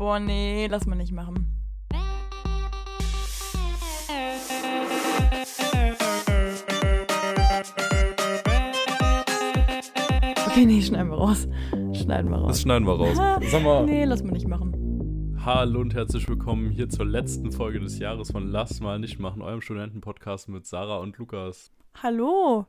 [0.00, 1.54] Boah, nee, lass mal nicht machen.
[10.46, 11.46] Okay, nee, schneiden wir raus.
[11.92, 12.48] Schneiden wir raus.
[12.48, 13.16] Das schneiden wir raus.
[13.50, 13.84] Sag mal.
[13.84, 15.36] Nee, lass mal nicht machen.
[15.44, 19.42] Hallo und herzlich willkommen hier zur letzten Folge des Jahres von Lass mal nicht machen,
[19.42, 21.70] eurem Studentenpodcast mit Sarah und Lukas.
[22.02, 22.66] Hallo.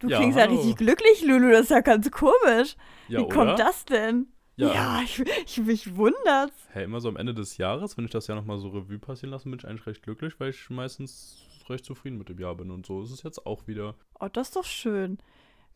[0.00, 0.56] Du Ja, klingst ja hallo.
[0.56, 1.50] richtig glücklich, Lulu.
[1.50, 2.76] Das ist ja ganz komisch.
[3.08, 3.34] Ja, Wie oder?
[3.34, 4.26] kommt das denn?
[4.56, 5.00] Ja.
[5.02, 6.54] ich, ich mich wundert's.
[6.70, 9.30] Hey, immer so am Ende des Jahres, wenn ich das Jahr nochmal so Revue passieren
[9.32, 11.38] lasse, bin ich eigentlich recht glücklich, weil ich meistens
[11.68, 12.70] recht zufrieden mit dem Jahr bin.
[12.70, 13.94] Und so ist es jetzt auch wieder.
[14.20, 15.18] Oh, das ist doch schön.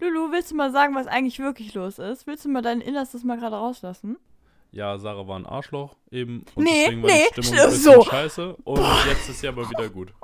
[0.00, 2.26] Lulu, willst du mal sagen, was eigentlich wirklich los ist?
[2.28, 4.16] Willst du mal dein Innerstes mal gerade rauslassen?
[4.70, 6.44] Ja, Sarah war ein Arschloch eben.
[6.54, 8.02] Und Nee, deswegen war nee, die Stimmung sch- ein bisschen so.
[8.02, 8.56] scheiße.
[8.64, 10.12] Und jetzt ist sie aber wieder gut.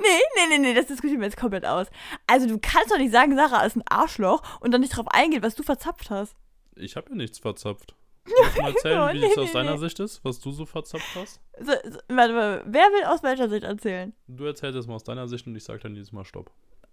[0.00, 1.88] Nee, nee, nee, nee, das diskutieren wir jetzt komplett aus.
[2.26, 5.42] Also, du kannst doch nicht sagen, Sarah ist ein Arschloch und dann nicht drauf eingehen,
[5.42, 6.36] was du verzapft hast.
[6.78, 7.94] Ich habe ja nichts verzapft.
[8.24, 9.78] Willst du mal erzählen, Oh, wie es nee, aus deiner nee.
[9.78, 11.40] Sicht ist, was du so verzapft hast?
[11.58, 14.12] So, so, warte mal, wer will aus welcher Sicht erzählen?
[14.26, 16.50] Du erzählst jetzt mal aus deiner Sicht und ich sage dann jedes Mal Stopp.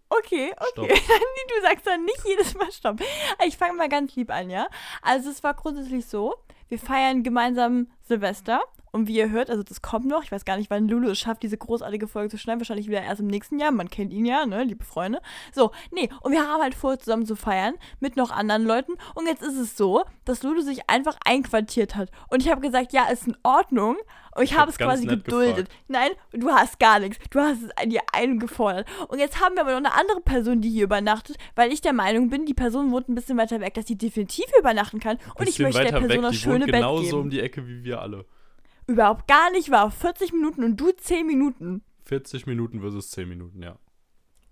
[0.09, 0.93] Okay, okay.
[1.47, 2.99] Du sagst dann nicht jedes Mal Stopp.
[3.45, 4.67] Ich fange mal ganz lieb an, ja?
[5.01, 6.35] Also es war grundsätzlich so,
[6.69, 8.61] wir feiern gemeinsam Silvester.
[8.95, 10.23] Und wie ihr hört, also das kommt noch.
[10.23, 12.61] Ich weiß gar nicht, wann Lulu es schafft, diese großartige Folge zu schneiden.
[12.61, 13.71] Wahrscheinlich wieder erst im nächsten Jahr.
[13.71, 15.19] Man kennt ihn ja, ne, liebe Freunde.
[15.53, 18.93] So, nee, und wir haben halt vor, zusammen zu feiern mit noch anderen Leuten.
[19.13, 22.09] Und jetzt ist es so, dass Lulu sich einfach einquartiert hat.
[22.29, 23.97] Und ich habe gesagt, ja, ist in Ordnung.
[24.33, 25.67] Und ich Ich habe es quasi geduldet.
[25.89, 27.17] Nein, du hast gar nichts.
[27.31, 28.87] Du hast es an dir eingefordert.
[29.09, 31.91] Und jetzt haben wir aber noch eine andere Person, die hier übernachtet, weil ich der
[31.91, 35.17] Meinung bin, die Person wohnt ein bisschen weiter weg, dass sie definitiv übernachten kann.
[35.35, 37.19] Und ich möchte der Person weg, das die wohnt schöne Bett genauso geben.
[37.19, 38.25] um die Ecke wie wir alle.
[38.87, 39.91] Überhaupt gar nicht wahr.
[39.91, 41.83] 40 Minuten und du 10 Minuten.
[42.03, 43.77] 40 Minuten versus 10 Minuten, ja.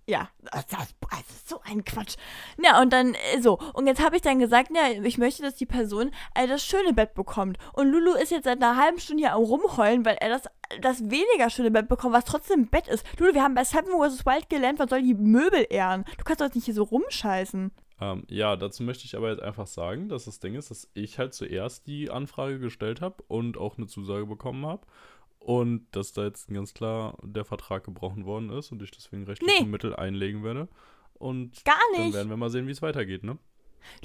[0.06, 2.16] Ja, das, das, das ist so ein Quatsch.
[2.62, 3.58] Ja, und dann äh, so.
[3.73, 6.92] Und jetzt habe ich dann gesagt, ja, ich möchte, dass die Person äh, das schöne
[6.92, 7.58] Bett bekommt.
[7.72, 10.44] Und Lulu ist jetzt seit einer halben Stunde hier am Rumheulen, weil er das,
[10.81, 13.06] das weniger schöne Bett bekommt, was trotzdem ein Bett ist.
[13.18, 14.25] Lulu, wir haben bei Seven vs.
[14.25, 16.03] Wild gelernt, man soll die Möbel ehren.
[16.18, 17.72] Du kannst doch jetzt nicht hier so rumscheißen.
[18.02, 21.20] Ähm, ja, dazu möchte ich aber jetzt einfach sagen, dass das Ding ist, dass ich
[21.20, 24.86] halt zuerst die Anfrage gestellt habe und auch eine Zusage bekommen habe.
[25.40, 29.64] Und dass da jetzt ganz klar der Vertrag gebrochen worden ist und ich deswegen rechtliche
[29.64, 29.70] Nee.
[29.70, 30.70] Mittel einlegen werde.
[31.16, 32.14] Und Gar dann nicht.
[32.16, 33.38] werden wir mal sehen, wie es weitergeht, ne?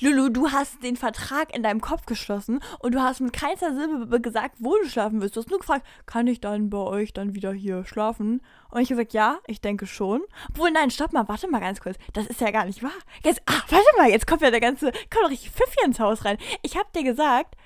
[0.01, 4.21] Lulu, du hast den Vertrag in deinem Kopf geschlossen und du hast mit keiner Silbe
[4.21, 5.37] gesagt, wo du schlafen willst.
[5.37, 8.41] Du hast nur gefragt, kann ich dann bei euch dann wieder hier schlafen?
[8.71, 10.23] Und ich gesagt, ja, ich denke schon.
[10.51, 11.97] Obwohl, nein, stopp mal, warte mal ganz kurz.
[12.13, 12.91] Das ist ja gar nicht wahr.
[13.25, 16.01] Jetzt, ah, warte mal, jetzt kommt ja der ganze, kommt doch richtig Pfiff hier ins
[16.01, 16.39] Haus rein.
[16.63, 17.57] Ich hab dir gesagt,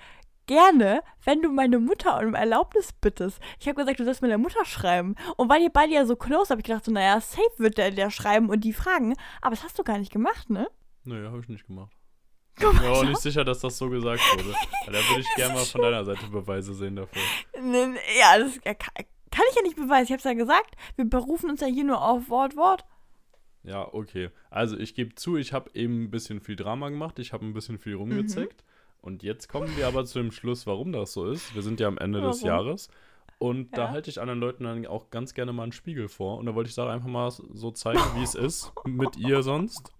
[0.46, 3.40] gerne, wenn du meine Mutter um Erlaubnis bittest.
[3.60, 5.14] Ich habe gesagt, du sollst meiner Mutter schreiben.
[5.36, 7.90] Und weil ihr beide ja so close, habe ich gedacht, so, naja, safe wird der,
[7.90, 9.14] der schreiben und die fragen.
[9.40, 10.68] Aber das hast du gar nicht gemacht, ne?
[11.04, 11.92] Naja, habe ich nicht gemacht.
[12.58, 14.54] Ich bin mir auch nicht sicher, dass das so gesagt wurde.
[14.86, 17.22] Da würde ich gerne mal von deiner Seite Beweise sehen dafür.
[17.54, 20.04] Ja, das kann, ich ja nicht beweisen.
[20.04, 20.74] Ich habe es ja gesagt.
[20.96, 22.84] Wir berufen uns ja hier nur auf Wort, Wort.
[23.62, 24.30] Ja, okay.
[24.50, 27.52] Also ich gebe zu, ich habe eben ein bisschen viel Drama gemacht, ich habe ein
[27.54, 28.64] bisschen viel rumgezeckt.
[29.00, 31.54] Und jetzt kommen wir aber zu dem Schluss, warum das so ist.
[31.54, 32.46] Wir sind ja am Ende des Warum?
[32.48, 32.88] Jahres.
[33.38, 33.90] Und da Ja.
[33.90, 36.38] halte ich anderen Leuten dann auch ganz gerne mal einen Spiegel vor.
[36.38, 39.92] Und da wollte ich Sarah einfach mal so zeigen, wie es ist mit ihr sonst.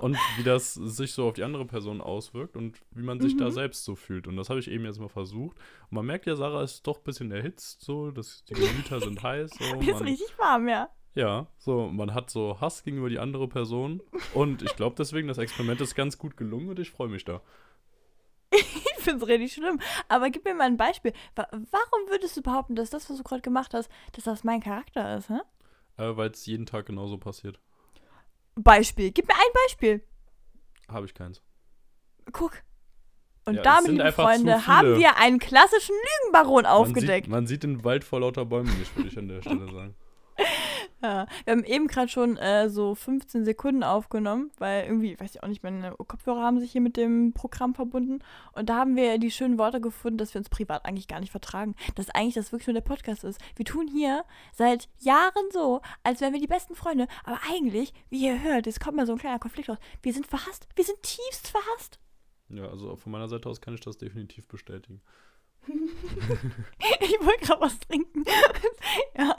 [0.00, 3.46] Und wie das sich so auf die andere Person auswirkt und wie man sich da
[3.46, 3.50] Mhm.
[3.52, 4.26] selbst so fühlt.
[4.26, 5.56] Und das habe ich eben jetzt mal versucht.
[5.90, 9.22] Und man merkt ja, Sarah ist doch ein bisschen erhitzt, so, dass die Gemüter sind
[9.22, 9.50] heiß.
[9.58, 10.88] So, Mir ist man, richtig warm, ja.
[11.14, 14.00] ja, so, man hat so Hass gegenüber die andere Person.
[14.32, 17.42] Und ich glaube deswegen, das Experiment ist ganz gut gelungen und ich freue mich da.
[18.52, 19.80] Ich finde es richtig schlimm.
[20.08, 21.14] Aber gib mir mal ein Beispiel.
[21.34, 24.60] Wa warum würdest du behaupten, dass das, was du gerade gemacht hast, dass das mein
[24.60, 25.38] Charakter ist, hä?
[25.96, 27.58] Äh, Weil es jeden Tag genauso passiert.
[28.62, 29.10] Beispiel.
[29.12, 30.02] Gib mir ein Beispiel.
[30.88, 31.42] Habe ich keins.
[32.32, 32.52] Guck.
[33.46, 37.24] Und Ja, damit, liebe Freunde, haben wir einen klassischen Lügenbaron Man aufgedeckt.
[37.26, 39.94] sieht, man sieht den Wald vor lauter Bäumen nicht, würde ich an der Stelle sagen.
[41.10, 45.42] Ja, wir haben eben gerade schon äh, so 15 Sekunden aufgenommen, weil irgendwie, weiß ich
[45.42, 48.18] auch nicht, meine Kopfhörer haben sich hier mit dem Programm verbunden.
[48.52, 51.30] Und da haben wir die schönen Worte gefunden, dass wir uns privat eigentlich gar nicht
[51.30, 51.74] vertragen.
[51.94, 53.40] Dass eigentlich das wirklich nur der Podcast ist.
[53.56, 57.08] Wir tun hier seit Jahren so, als wären wir die besten Freunde.
[57.24, 59.78] Aber eigentlich, wie ihr hört, es kommt mal so ein kleiner Konflikt raus.
[60.02, 60.68] Wir sind verhasst.
[60.76, 61.98] Wir sind tiefst verhasst.
[62.50, 65.00] Ja, also von meiner Seite aus kann ich das definitiv bestätigen.
[67.00, 68.24] Ich wollte gerade was trinken.
[69.18, 69.36] ja.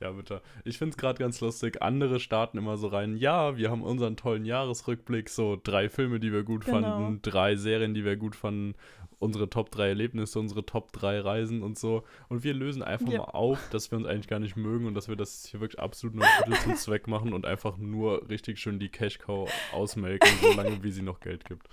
[0.00, 0.42] Ja, bitte.
[0.64, 1.82] Ich finde es gerade ganz lustig.
[1.82, 3.16] Andere starten immer so rein.
[3.16, 5.28] Ja, wir haben unseren tollen Jahresrückblick.
[5.28, 6.78] So drei Filme, die wir gut Genau.
[6.78, 8.74] fanden, drei Serien, die wir gut fanden,
[9.18, 12.04] unsere Top 3 Erlebnisse, unsere Top 3 Reisen und so.
[12.28, 13.18] Und wir lösen einfach Ja.
[13.18, 15.80] mal auf, dass wir uns eigentlich gar nicht mögen und dass wir das hier wirklich
[15.80, 16.24] absolut nur
[16.62, 21.18] zum Zweck machen und einfach nur richtig schön die Cash-Cow ausmelken, solange wie sie noch
[21.18, 21.68] Geld gibt.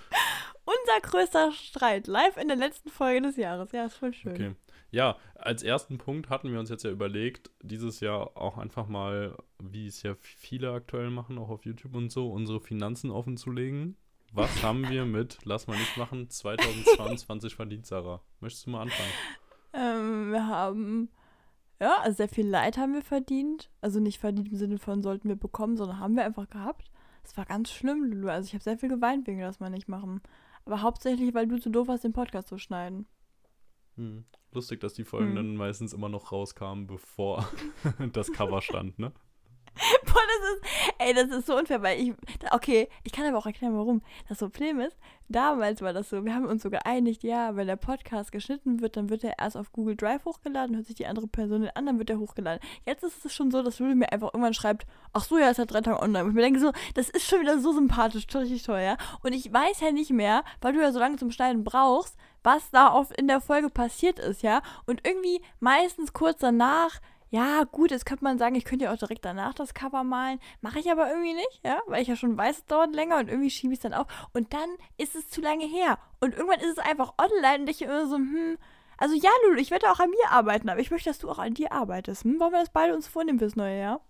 [0.65, 2.07] Unser größter Streit.
[2.07, 3.71] Live in der letzten Folge des Jahres.
[3.71, 4.33] Ja, ist voll schön.
[4.33, 4.55] Okay.
[4.91, 9.35] Ja, als ersten Punkt hatten wir uns jetzt ja überlegt, dieses Jahr auch einfach mal,
[9.59, 13.51] wie es ja viele aktuell machen, auch auf YouTube und so, unsere Finanzen offen zu
[13.51, 13.97] legen.
[14.31, 18.21] Was haben wir mit, lass mal nicht machen, 2022 verdient, Sarah?
[18.39, 19.11] Möchtest du mal anfangen?
[19.73, 21.09] Ähm, wir haben,
[21.81, 23.69] ja, also sehr viel Leid haben wir verdient.
[23.81, 26.89] Also nicht verdient im Sinne von sollten wir bekommen, sondern haben wir einfach gehabt.
[27.23, 28.29] Es war ganz schlimm, Lulu.
[28.29, 30.21] Also ich habe sehr viel geweint wegen das mal nicht machen.
[30.65, 33.07] Aber hauptsächlich, weil du zu doof warst, den Podcast zu schneiden.
[33.95, 34.25] Hm.
[34.51, 35.35] Lustig, dass die Folgen Hm.
[35.35, 37.47] dann meistens immer noch rauskamen, bevor
[38.13, 39.11] das Cover stand, ne?
[40.05, 42.13] Boah, das ist, ey, das ist so unfair, weil ich,
[42.51, 44.01] okay, ich kann aber auch erklären, warum.
[44.29, 44.95] Das Problem ist,
[45.27, 48.95] damals war das so, wir haben uns so geeinigt, ja, wenn der Podcast geschnitten wird,
[48.95, 51.99] dann wird er erst auf Google Drive hochgeladen, hört sich die andere Person an, dann
[51.99, 52.61] wird er hochgeladen.
[52.85, 55.57] Jetzt ist es schon so, dass Lulu mir einfach irgendwann schreibt, ach so, ja, ist
[55.57, 56.23] seit drei Tagen online.
[56.23, 58.97] Und ich mir denke so, das ist schon wieder so sympathisch, richtig toll, ja.
[59.23, 62.69] Und ich weiß ja nicht mehr, weil du ja so lange zum Schneiden brauchst, was
[62.69, 64.61] da oft in der Folge passiert ist, ja.
[64.85, 68.97] Und irgendwie meistens kurz danach ja, gut, jetzt könnte man sagen, ich könnte ja auch
[68.97, 70.39] direkt danach das Cover malen.
[70.61, 73.27] Mache ich aber irgendwie nicht, ja, weil ich ja schon weiß, es dauert länger und
[73.29, 74.07] irgendwie schiebe ich es dann auf.
[74.33, 75.97] Und dann ist es zu lange her.
[76.21, 78.57] Und irgendwann ist es einfach online und ich immer so, hm,
[78.97, 81.39] also ja, Lulu, ich werde auch an mir arbeiten, aber ich möchte, dass du auch
[81.39, 82.23] an dir arbeitest.
[82.23, 82.39] Hm?
[82.39, 84.01] Wollen wir das beide uns vornehmen fürs neue Jahr?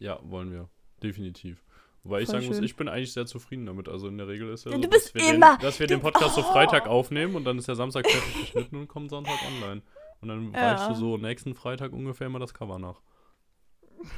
[0.00, 0.68] Ja, wollen wir.
[1.02, 1.62] Definitiv.
[2.04, 2.64] Wobei ich sagen muss, schön.
[2.64, 3.88] ich bin eigentlich sehr zufrieden damit.
[3.88, 5.78] Also in der Regel ist ja, Ja, so, du bist dass wir, immer- den, dass
[5.78, 6.44] wir den Podcast so Oh.
[6.44, 9.82] Freitag aufnehmen und dann ist der Samstag fertig geschnitten und kommt Sonntag online.
[10.20, 10.72] Und dann Ja.
[10.72, 13.00] reichst du so nächsten Freitag ungefähr immer das Cover nach.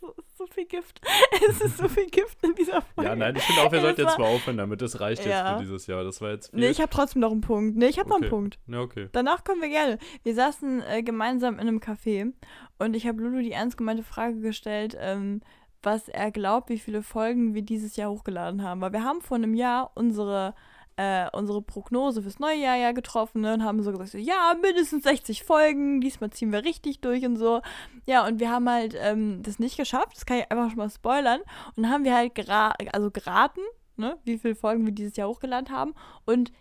[0.00, 1.00] So, so viel Gift.
[1.50, 3.10] es ist so viel Gift in dieser Folge.
[3.10, 4.80] Ja, nein, ich finde auch, sollten das jetzt mal aufhören damit.
[4.80, 5.54] Das reicht jetzt Ja.
[5.56, 6.04] für dieses Jahr.
[6.04, 6.60] Das war jetzt viel.
[6.60, 7.76] Nee, ich habe trotzdem noch einen Punkt.
[7.76, 8.26] Nee, ich habe noch Okay.
[8.26, 8.58] einen Punkt.
[8.68, 9.08] ja, okay.
[9.10, 9.98] Danach können wir gerne.
[10.22, 12.32] Wir saßen äh, gemeinsam in einem Café
[12.78, 15.40] und ich habe Lulu die ernst gemeinte Frage gestellt, ähm,
[15.82, 18.80] was er glaubt, wie viele Folgen wir dieses Jahr hochgeladen haben.
[18.80, 20.54] Weil wir haben vor einem Jahr unsere,
[20.98, 24.54] äh, unsere Prognose fürs neue Jahr ja getroffen ne, und haben so gesagt, so, ja,
[24.60, 27.62] mindestens 60 Folgen, diesmal ziehen wir richtig durch und so.
[28.04, 30.90] Ja, und wir haben halt ähm, das nicht geschafft, das kann ich einfach schon mal
[30.90, 31.40] spoilern.
[31.76, 33.60] Und dann haben wir halt gera also geraten,
[33.96, 35.94] ne, wie viele Folgen wir dieses Jahr hochgeladen haben.
[36.26, 36.52] Und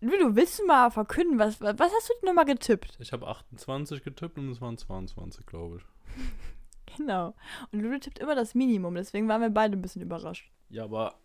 [0.00, 2.96] Lulu, willst du mal verkünden, was, was hast du denn nochmal getippt?
[2.98, 5.84] Ich habe 28 getippt und es waren 22, glaube ich.
[6.96, 7.34] Genau.
[7.72, 10.52] Und Lulu tippt immer das Minimum, deswegen waren wir beide ein bisschen überrascht.
[10.68, 11.16] Ja, aber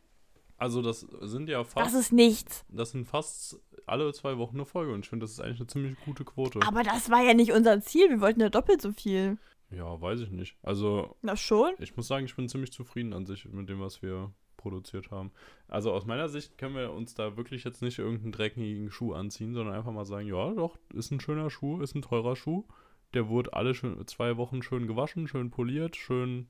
[0.60, 2.66] also das sind ja Das fast ist nichts.
[2.70, 5.68] das sind fast alle zwei Wochen eine Folge und ich finde, das ist eigentlich eine
[5.68, 6.60] ziemlich gute Quote.
[6.68, 8.10] Aber das war ja nicht unser Ziel.
[8.10, 9.38] Wir wollten ja doppelt so viel.
[9.72, 10.56] Ja, weiß ich nicht.
[10.64, 11.74] Also, Na schon?
[11.80, 15.32] ich muss sagen, ich bin ziemlich zufrieden an sich mit dem, was wir produziert haben.
[15.68, 19.54] Also aus meiner Sicht können wir uns da wirklich jetzt nicht irgendeinen dreckigen Schuh anziehen,
[19.54, 22.66] sondern einfach mal sagen, ja, doch, ist ein schöner Schuh, ist ein teurer Schuh.
[23.14, 26.48] Der wurde alle schön, zwei Wochen schön gewaschen, schön poliert, schön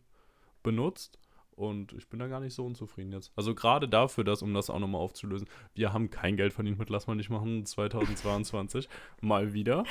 [0.64, 1.20] benutzt.
[1.60, 3.34] Und ich bin da gar nicht so unzufrieden jetzt.
[3.36, 5.46] Also gerade dafür, dass, um das auch nochmal aufzulösen,
[5.76, 8.88] wir haben kein Geld verdient mit Lass mal nicht machen 2022.
[9.22, 9.84] mal wieder.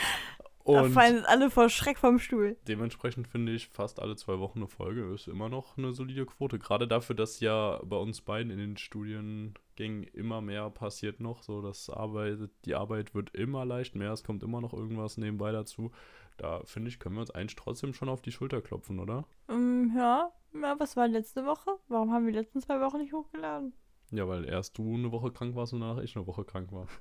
[0.65, 2.57] Da Und fallen jetzt alle vor Schreck vom Stuhl.
[2.67, 6.59] dementsprechend finde ich, fast alle zwei Wochen eine Folge ist immer noch eine solide Quote.
[6.59, 11.43] Gerade dafür, dass ja bei uns beiden in den Studiengängen immer mehr passiert noch.
[11.43, 15.53] So, dass Arbeit, die Arbeit wird immer leicht mehr, es kommt immer noch irgendwas nebenbei
[15.53, 15.91] dazu.
[16.39, 19.27] Da finde ich, können wir uns eigentlich trotzdem schon auf die Schulter klopfen, oder?
[19.51, 20.31] Ähm, ja.
[20.63, 21.79] Ja, was war letzte Woche?
[21.89, 23.73] Warum haben wir die letzten zwei Wochen nicht hochgeladen?
[24.11, 26.87] Ja, weil erst du eine Woche krank warst und danach ich eine Woche krank war.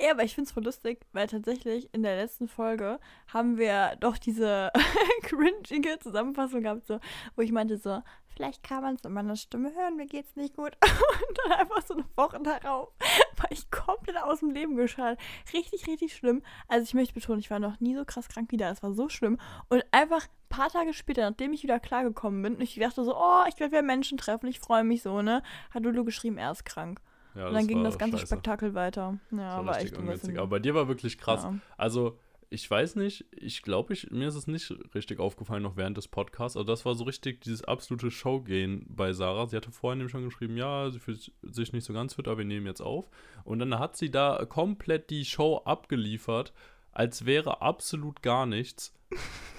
[0.00, 4.16] Ja, aber ich find's voll lustig, weil tatsächlich in der letzten Folge haben wir doch
[4.16, 4.70] diese
[5.22, 7.00] cringige Zusammenfassung gehabt, so,
[7.34, 8.00] wo ich meinte so,
[8.38, 10.70] vielleicht kann man es in meiner Stimme hören, mir geht's nicht gut.
[10.82, 12.88] Und dann einfach so eine Woche darauf
[13.36, 15.20] war ich komplett aus dem Leben geschaltet.
[15.52, 16.42] Richtig, richtig schlimm.
[16.68, 18.70] Also ich möchte betonen, ich war noch nie so krass krank wie da.
[18.70, 19.38] Es war so schlimm.
[19.68, 23.16] Und einfach ein paar Tage später, nachdem ich wieder klargekommen bin, und ich dachte so,
[23.16, 25.42] oh, ich werde wieder Menschen treffen, ich freue mich so, ne,
[25.72, 27.00] hat Lulu geschrieben, er ist krank.
[27.34, 28.28] Ja, Und dann ging das ganze scheiße.
[28.28, 29.18] Spektakel weiter.
[29.32, 30.38] Ja, war war echt ungünstig.
[30.38, 31.42] Aber bei dir war wirklich krass.
[31.42, 31.54] Ja.
[31.76, 32.18] Also,
[32.50, 36.08] ich weiß nicht, ich glaube, ich, mir ist es nicht richtig aufgefallen, noch während des
[36.08, 36.56] Podcasts.
[36.56, 39.46] Also, das war so richtig dieses absolute Showgehen bei Sarah.
[39.46, 42.38] Sie hatte vorhin nämlich schon geschrieben, ja, sie fühlt sich nicht so ganz fit, aber
[42.38, 43.10] wir nehmen jetzt auf.
[43.44, 46.54] Und dann hat sie da komplett die Show abgeliefert,
[46.92, 48.94] als wäre absolut gar nichts.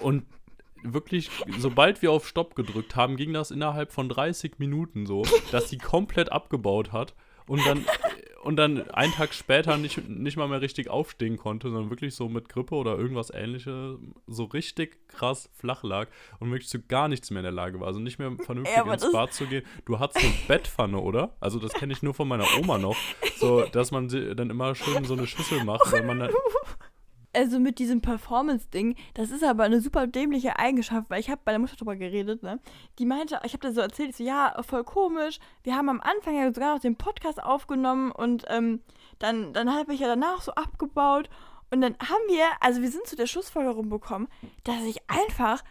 [0.00, 0.24] Und
[0.82, 5.70] wirklich, sobald wir auf Stopp gedrückt haben, ging das innerhalb von 30 Minuten so, dass
[5.70, 7.14] sie komplett abgebaut hat
[7.46, 7.84] und dann,
[8.42, 12.28] und dann einen Tag später nicht, nicht mal mehr richtig aufstehen konnte, sondern wirklich so
[12.28, 17.30] mit Grippe oder irgendwas ähnliches so richtig krass flach lag und wirklich zu gar nichts
[17.30, 17.86] mehr in der Lage war.
[17.86, 19.64] Also nicht mehr vernünftig Ja, ins Bad zu gehen.
[19.84, 21.36] Du hattest eine Bettpfanne, oder?
[21.40, 22.96] Also das kenne ich nur von meiner Oma noch.
[23.36, 26.30] So, dass man sie dann immer schön so eine Schüssel macht, weil man dann,
[27.32, 31.52] also mit diesem Performance-Ding, das ist aber eine super dämliche Eigenschaft, weil ich habe bei
[31.52, 32.58] der Mutter drüber geredet, ne?
[32.98, 35.38] Die meinte, ich habe da so erzählt, ich so, ja, voll komisch.
[35.62, 38.80] Wir haben am Anfang ja sogar noch den Podcast aufgenommen und ähm,
[39.18, 41.28] dann, dann habe ich ja danach so abgebaut
[41.70, 44.28] und dann haben wir, also wir sind zu der Schlussfolgerung bekommen,
[44.64, 45.62] dass ich einfach,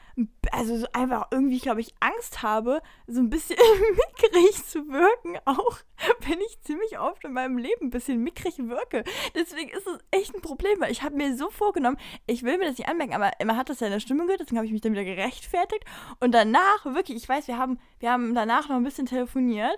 [0.52, 3.58] also so einfach irgendwie, glaube ich, Angst habe, so ein bisschen
[4.22, 5.80] mickrig zu wirken, auch
[6.22, 9.04] wenn ich ziemlich oft in meinem Leben ein bisschen mickrig wirke.
[9.36, 12.66] Deswegen ist es echt ein Problem, weil ich habe mir so vorgenommen, ich will mir
[12.66, 14.74] das nicht anmerken, aber man hat das ja in der Stimme gehört, deswegen habe ich
[14.74, 15.84] mich dann wieder gerechtfertigt.
[16.22, 19.78] Und danach, wirklich, ich weiß, wir haben, wir haben danach noch ein bisschen telefoniert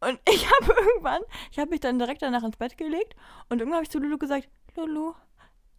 [0.00, 3.14] und ich habe irgendwann, ich habe mich dann direkt danach ins Bett gelegt
[3.48, 5.14] und irgendwann habe ich zu Lulu gesagt, Lulu,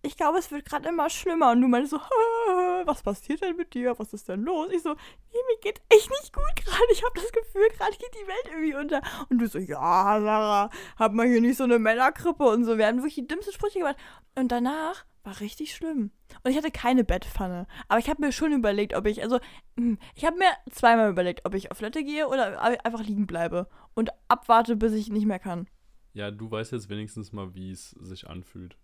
[0.04, 1.52] ich glaube, es wird gerade immer schlimmer.
[1.52, 1.98] Und du meinst so,
[2.86, 3.98] was passiert denn mit dir?
[3.98, 4.70] Was ist denn los?
[4.72, 6.92] Ich so, nee, mir geht echt nicht gut gerade.
[6.92, 9.02] Ich habe das Gefühl, gerade geht die Welt irgendwie unter.
[9.30, 12.78] Und du so, ja, Sarah, hab mal hier nicht so eine Männerkrippe und so.
[12.78, 13.98] Wir haben wirklich die dümmsten Sprüche gemacht.
[14.36, 16.12] Und danach war richtig schlimm.
[16.44, 17.66] Und ich hatte keine Bettpfanne.
[17.88, 19.40] Aber ich habe mir schon überlegt, ob ich, also,
[19.78, 23.70] hm, ich habe mir zweimal überlegt, ob ich auf Toilette gehe oder einfach liegen bleibe
[23.94, 25.70] und abwarte, bis ich nicht mehr kann.
[26.12, 28.78] Ja, du weißt jetzt wenigstens mal, wie es sich anfühlt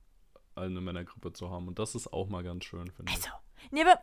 [0.59, 1.67] eine Männergruppe zu haben.
[1.67, 3.71] Und das ist auch mal ganz schön, finde also, ich.
[3.71, 3.99] Nee, aber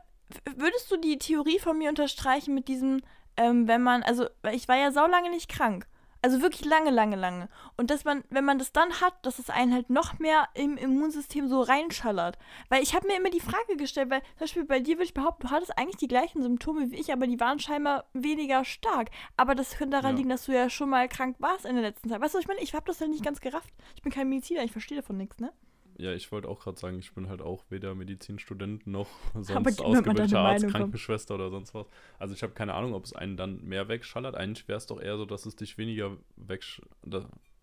[0.56, 3.02] würdest du die Theorie von mir unterstreichen mit diesem,
[3.36, 5.86] ähm, wenn man, also ich war ja saulange nicht krank.
[6.22, 7.48] Also wirklich lange, lange, lange.
[7.76, 10.76] Und dass man, wenn man das dann hat, dass es einen halt noch mehr im
[10.76, 12.36] Immunsystem so reinschallert.
[12.68, 15.14] Weil ich habe mir immer die Frage gestellt, weil zum Beispiel bei dir würde ich
[15.14, 19.10] behaupten, du hattest eigentlich die gleichen Symptome wie ich, aber die waren scheinbar weniger stark.
[19.36, 20.16] Aber das könnte daran ja.
[20.16, 22.20] liegen, dass du ja schon mal krank warst in der letzten Zeit.
[22.20, 22.60] Weißt du, was ich meine?
[22.60, 23.72] Ich habe das halt nicht ganz gerafft.
[23.94, 25.52] Ich bin kein Mediziner, ich verstehe davon nichts, ne?
[25.98, 30.40] Ja, ich wollte auch gerade sagen, ich bin halt auch weder Medizinstudent noch sonst ausgebildeter
[30.40, 31.86] Arzt, Krankenschwester oder sonst was.
[32.18, 34.34] Also ich habe keine Ahnung, ob es einen dann mehr wegschallert.
[34.34, 36.82] Eigentlich wäre es doch eher so, dass es dich weniger wegsch...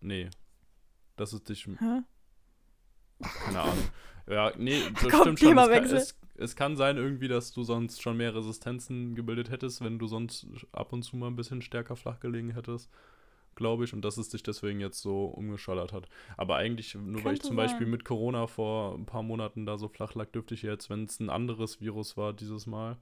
[0.00, 0.30] nee.
[1.16, 1.66] Dass es dich...
[1.66, 2.02] Hä?
[3.44, 3.88] Keine Ahnung.
[4.28, 5.58] Ja, nee, das Komm, stimmt schon.
[5.58, 9.84] Es kann, es, es kann sein irgendwie, dass du sonst schon mehr Resistenzen gebildet hättest,
[9.84, 12.90] wenn du sonst ab und zu mal ein bisschen stärker flach gelegen hättest
[13.56, 16.08] glaube ich, und dass es sich deswegen jetzt so umgeschallert hat.
[16.36, 17.56] Aber eigentlich, nur Könnte weil ich zum sein.
[17.56, 21.04] Beispiel mit Corona vor ein paar Monaten da so flach lag, dürfte ich jetzt, wenn
[21.04, 22.98] es ein anderes Virus war dieses Mal,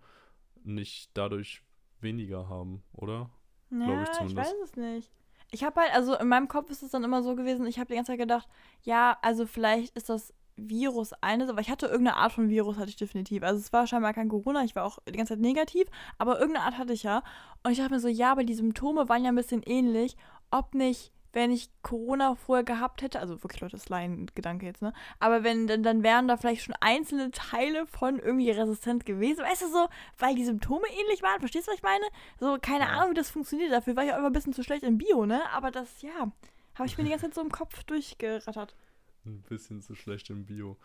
[0.65, 1.63] nicht dadurch
[2.01, 3.31] weniger haben, oder?
[3.71, 4.53] Ja, glaube ich zumindest.
[4.53, 5.11] Ich weiß es nicht.
[5.51, 7.89] Ich habe halt, also in meinem Kopf ist es dann immer so gewesen, ich habe
[7.89, 8.49] die ganze Zeit gedacht,
[8.83, 12.91] ja, also vielleicht ist das Virus eines, aber ich hatte irgendeine Art von Virus, hatte
[12.91, 13.43] ich definitiv.
[13.43, 16.67] Also es war scheinbar kein Corona, ich war auch die ganze Zeit negativ, aber irgendeine
[16.67, 17.23] Art hatte ich ja.
[17.63, 20.17] Und ich dachte mir so, ja, aber die Symptome waren ja ein bisschen ähnlich
[20.53, 24.93] ob nicht, wenn ich Corona vorher gehabt hätte, also wirklich Leute, das Laien-Gedanke jetzt, ne?
[25.19, 29.43] Aber wenn, dann, dann wären da vielleicht schon einzelne Teile von irgendwie resistent gewesen.
[29.43, 32.05] Weißt du so, weil die Symptome ähnlich waren, verstehst du, was ich meine?
[32.39, 33.73] So, keine Ahnung, wie das funktioniert.
[33.73, 35.41] Dafür war ich auch immer ein bisschen zu schlecht im Bio, ne?
[35.53, 36.31] Aber das, ja,
[36.75, 38.77] habe ich mir die ganze Zeit so im Kopf durchgerattert.
[39.25, 40.77] Ein bisschen zu schlecht im Bio.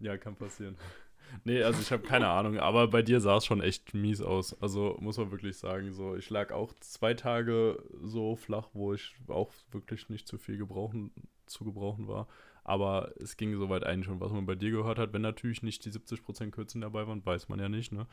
[0.00, 0.76] Ja, kann passieren.
[1.44, 4.60] Nee, also ich habe keine Ahnung, aber bei dir sah es schon echt mies aus.
[4.60, 9.14] Also muss man wirklich sagen, so ich lag auch zwei Tage so flach, wo ich
[9.28, 11.10] auch wirklich nicht zu viel gebrauchen,
[11.46, 12.26] zu gebrauchen war.
[12.64, 15.14] Aber es ging soweit eigentlich schon, was man bei dir gehört hat.
[15.14, 18.06] Wenn natürlich nicht die 70% Kürzen dabei waren, weiß man ja nicht, ne?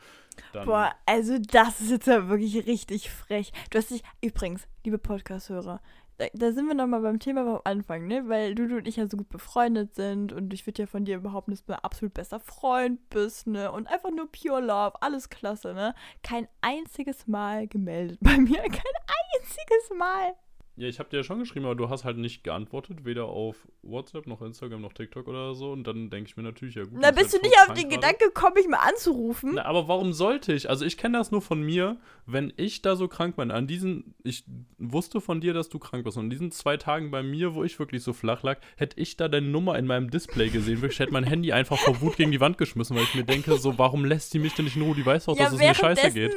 [0.54, 3.52] Dann Boah, also das ist jetzt ja wirklich richtig frech.
[3.68, 5.82] Du hast dich, übrigens, liebe Podcast-Hörer,
[6.18, 8.28] da, sind wir nochmal beim Thema vom Anfang, ne?
[8.28, 11.04] Weil du, du und ich ja so gut befreundet sind und ich würde ja von
[11.04, 13.70] dir dass du ein absolut bester Freund bist, ne?
[13.70, 15.94] Und einfach nur pure Love, alles klasse, ne?
[16.22, 18.96] Kein einziges Mal gemeldet bei mir, kein
[19.34, 20.34] einziges Mal.
[20.78, 23.56] Ja, ich habe dir ja schon geschrieben, aber du hast halt nicht geantwortet, weder auf
[23.82, 25.72] WhatsApp noch Instagram noch TikTok oder so.
[25.72, 26.98] Und dann denke ich mir natürlich, ja gut.
[27.00, 29.52] Na, bist du nicht auf den Gedanke gekommen, mich mal anzurufen?
[29.54, 30.68] Na, aber warum sollte ich?
[30.68, 33.50] Also ich kenne das nur von mir, wenn ich da so krank bin.
[33.50, 34.44] An diesen, ich
[34.76, 36.18] wusste von dir, dass du krank bist.
[36.18, 39.16] Und an diesen zwei Tagen bei mir, wo ich wirklich so flach lag, hätte ich
[39.16, 40.82] da deine Nummer in meinem Display gesehen.
[40.82, 43.56] Wirklich, hätte mein Handy einfach vor Wut gegen die Wand geschmissen, weil ich mir denke,
[43.56, 44.94] so, warum lässt sie mich denn nicht in Ruhe?
[44.94, 46.34] Die weiß doch, ja, dass es mir scheiße geht.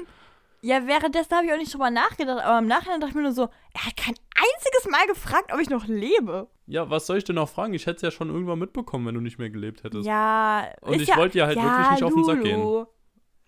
[0.61, 3.31] Ja, währenddessen habe ich auch nicht drüber nachgedacht, aber im Nachhinein dachte ich mir nur
[3.31, 6.47] so, er hat kein einziges Mal gefragt, ob ich noch lebe.
[6.67, 7.73] Ja, was soll ich denn noch fragen?
[7.73, 10.05] Ich hätte es ja schon irgendwann mitbekommen, wenn du nicht mehr gelebt hättest.
[10.05, 10.67] Ja.
[10.81, 12.85] Und ich ja, wollte ja halt ja, wirklich nicht auf den Sack gehen.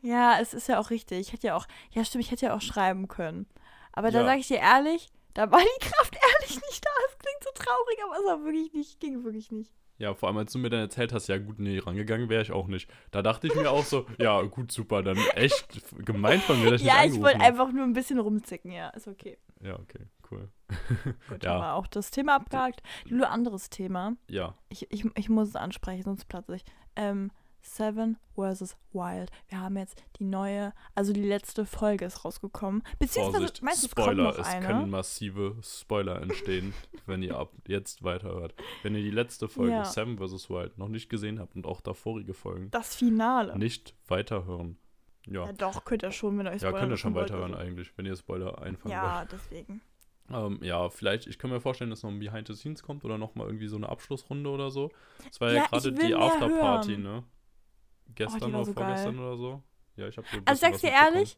[0.04, 1.20] Ja, es ist ja auch richtig.
[1.20, 3.46] Ich hätte ja auch, ja stimmt, ich hätte ja auch schreiben können.
[3.94, 4.20] Aber ja.
[4.20, 6.90] da sage ich dir ehrlich, da war die Kraft ehrlich nicht da.
[7.10, 9.72] Es klingt so traurig, aber es war wirklich nicht, ging wirklich nicht.
[10.02, 12.52] Ja, vor allem, als du mir dann erzählt hast, ja gut, nee, rangegangen wäre ich
[12.52, 12.90] auch nicht.
[13.12, 16.82] Da dachte ich mir auch so, ja, gut, super, dann echt gemeint von mir, dass
[16.82, 19.38] ich Ja, ich wollte einfach nur ein bisschen rumzicken, ja, ist okay.
[19.64, 20.50] Ja, okay, cool.
[21.30, 21.54] Gut, ja.
[21.54, 22.82] aber auch das Thema abgehakt.
[23.10, 24.14] Nur anderes Thema.
[24.28, 24.56] Ja.
[24.70, 26.64] Ich, ich, ich muss es ansprechen, sonst platze ich.
[26.96, 27.30] Ähm,
[27.62, 28.76] Seven vs.
[28.94, 29.32] Wild.
[29.48, 32.84] Wir haben jetzt die neue, also die letzte Folge ist rausgekommen.
[33.00, 34.66] Beziehungsweise, Vorsicht, meinst du, es Spoiler, kommt noch es eine?
[34.66, 36.74] können massive Spoiler entstehen,
[37.06, 38.54] wenn ihr ab jetzt weiterhört.
[38.84, 39.86] Wenn ihr die letzte Folge Ja.
[39.86, 40.50] Seven vs.
[40.50, 43.58] Wild noch nicht gesehen habt und auch davorige Folgen Das Finale.
[43.58, 44.78] nicht weiterhören.
[45.28, 47.54] Ja, Ja, doch, könnt ihr schon, wenn euch ja Spoiler könnt ihr schon wollt, weiterhören
[47.54, 47.64] also.
[47.68, 49.04] eigentlich, wenn ihr Spoiler einfangen wollt.
[49.04, 49.82] Ja, deswegen.
[50.32, 53.18] Ähm, ja, vielleicht, ich kann mir vorstellen, dass noch ein Behind the Scenes kommt oder
[53.18, 54.90] nochmal irgendwie so eine Abschlussrunde oder so.
[55.30, 57.24] Es war ja, Ja, gerade die Afterparty, ne?
[58.16, 58.84] Gestern war oder so geil.
[58.86, 59.64] vorgestern oder so.
[59.98, 61.38] Ja, ich habe Also sag's dir was ehrlich,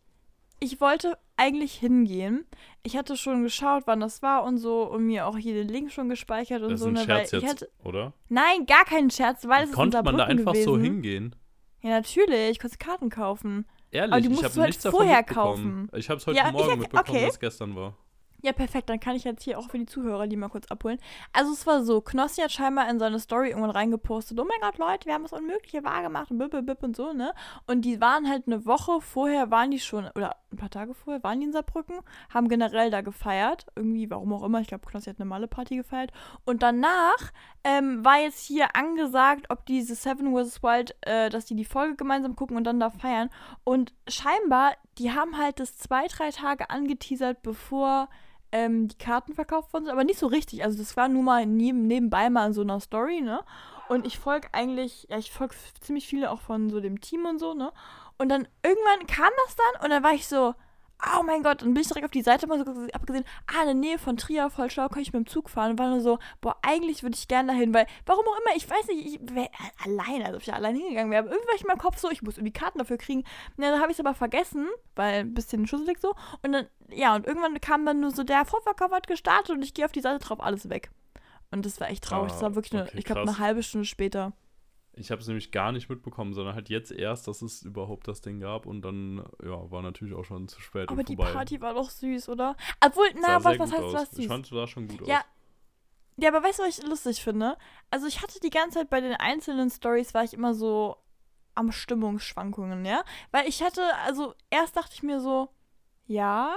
[0.60, 2.46] ich wollte eigentlich hingehen.
[2.84, 5.92] Ich hatte schon geschaut, wann das war und so und mir auch hier den Link
[5.92, 6.88] schon gespeichert und Das ist so.
[6.88, 8.14] ein Ne, Scherz ich jetzt, hatte, oder?
[8.30, 10.66] nein, gar keinen Scherz, weil es ist Konnte man da einfach gewesen.
[10.66, 11.36] so hingehen?
[11.82, 13.66] Ja, natürlich, ich konnte Karten kaufen.
[13.92, 15.90] Ehrlich, Aber die ich musst habe du halt nichts vorher kaufen.
[15.94, 17.26] Ich habe es heute Ja, ich- Morgen mitbekommen, okay.
[17.28, 17.98] dass gestern war.
[18.46, 21.00] Ja, perfekt, dann kann ich jetzt hier auch für die Zuhörer die mal kurz abholen.
[21.32, 24.78] Also es war so, Knossi hat scheinbar in seine Story irgendwann reingepostet, oh mein Gott,
[24.78, 27.34] Leute, wir haben das Unmögliche wahrgemacht und bip, bip, und so, ne?
[27.68, 31.24] Und die waren halt eine Woche vorher, waren die schon, oder ein paar Tage vorher,
[31.24, 32.02] waren die in Saarbrücken,
[32.34, 36.12] haben generell da gefeiert, irgendwie, warum auch immer, ich glaube, Knossi hat eine Malle-Party gefeiert.
[36.44, 37.32] Und danach
[37.64, 40.62] ähm, war jetzt hier angesagt, ob diese Seven vs.
[40.62, 43.30] Wild, äh, dass die die Folge gemeinsam gucken und dann da feiern.
[43.64, 48.10] Und scheinbar, die haben halt das zwei, drei Tage angeteasert, bevor
[48.54, 50.64] ähm, die Karten verkauft worden sind, aber nicht so richtig.
[50.64, 53.42] Also das war nur mal neben, nebenbei mal in so einer Story, ne?
[53.90, 57.40] Und ich folge eigentlich, ja, ich folge ziemlich viele auch von so dem Team und
[57.40, 57.74] so, ne?
[58.20, 60.54] Und dann irgendwann kam das dann und dann war ich so,
[61.18, 63.66] oh mein Gott, und bin ich direkt auf die Seite mal so abgesehen, ah, in
[63.68, 65.72] der Nähe von Trier, voll schlau, kann ich mit dem Zug fahren.
[65.72, 68.70] Und war nur so, boah, eigentlich würde ich gerne dahin, weil, warum auch immer, ich
[68.70, 69.50] weiß nicht, ich wäre
[69.84, 71.98] alleine, also ob ich da allein hingegangen wäre, aber irgendwie war ich in meinem Kopf
[71.98, 73.22] so, ich muss irgendwie Karten dafür kriegen.
[73.58, 76.16] Und dann habe ich es aber vergessen, weil ein bisschen schusselig so.
[76.42, 79.74] Und dann, ja, und irgendwann kam dann nur so, der Vorverkauf hat gestartet und ich
[79.74, 80.92] gehe auf die Seite drauf, alles weg.
[81.52, 82.32] Und das war echt traurig.
[82.32, 84.34] das Ah, war wirklich, eine, okay, ich glaube, eine halbe Stunde später.
[84.96, 88.22] Ich habe es nämlich gar nicht mitbekommen, sondern halt jetzt erst, dass es überhaupt das
[88.22, 91.16] Ding gab und dann, ja, war natürlich auch schon zu spät Aber die.
[91.16, 92.56] Party war doch süß, oder?
[92.86, 93.94] Obwohl, na, was, was heißt aus.
[93.94, 94.26] was Ich süß?
[94.28, 95.26] fand, es sah schon gut Ja, aus.
[96.18, 97.58] Ja, aber weißt du, was ich lustig finde?
[97.90, 100.98] Also ich hatte die ganze Zeit bei den einzelnen Stories war ich immer so
[101.56, 103.04] am Stimmungsschwankungen, ja?
[103.32, 105.50] Weil ich hatte, also erst dachte ich mir so,
[106.06, 106.56] ja,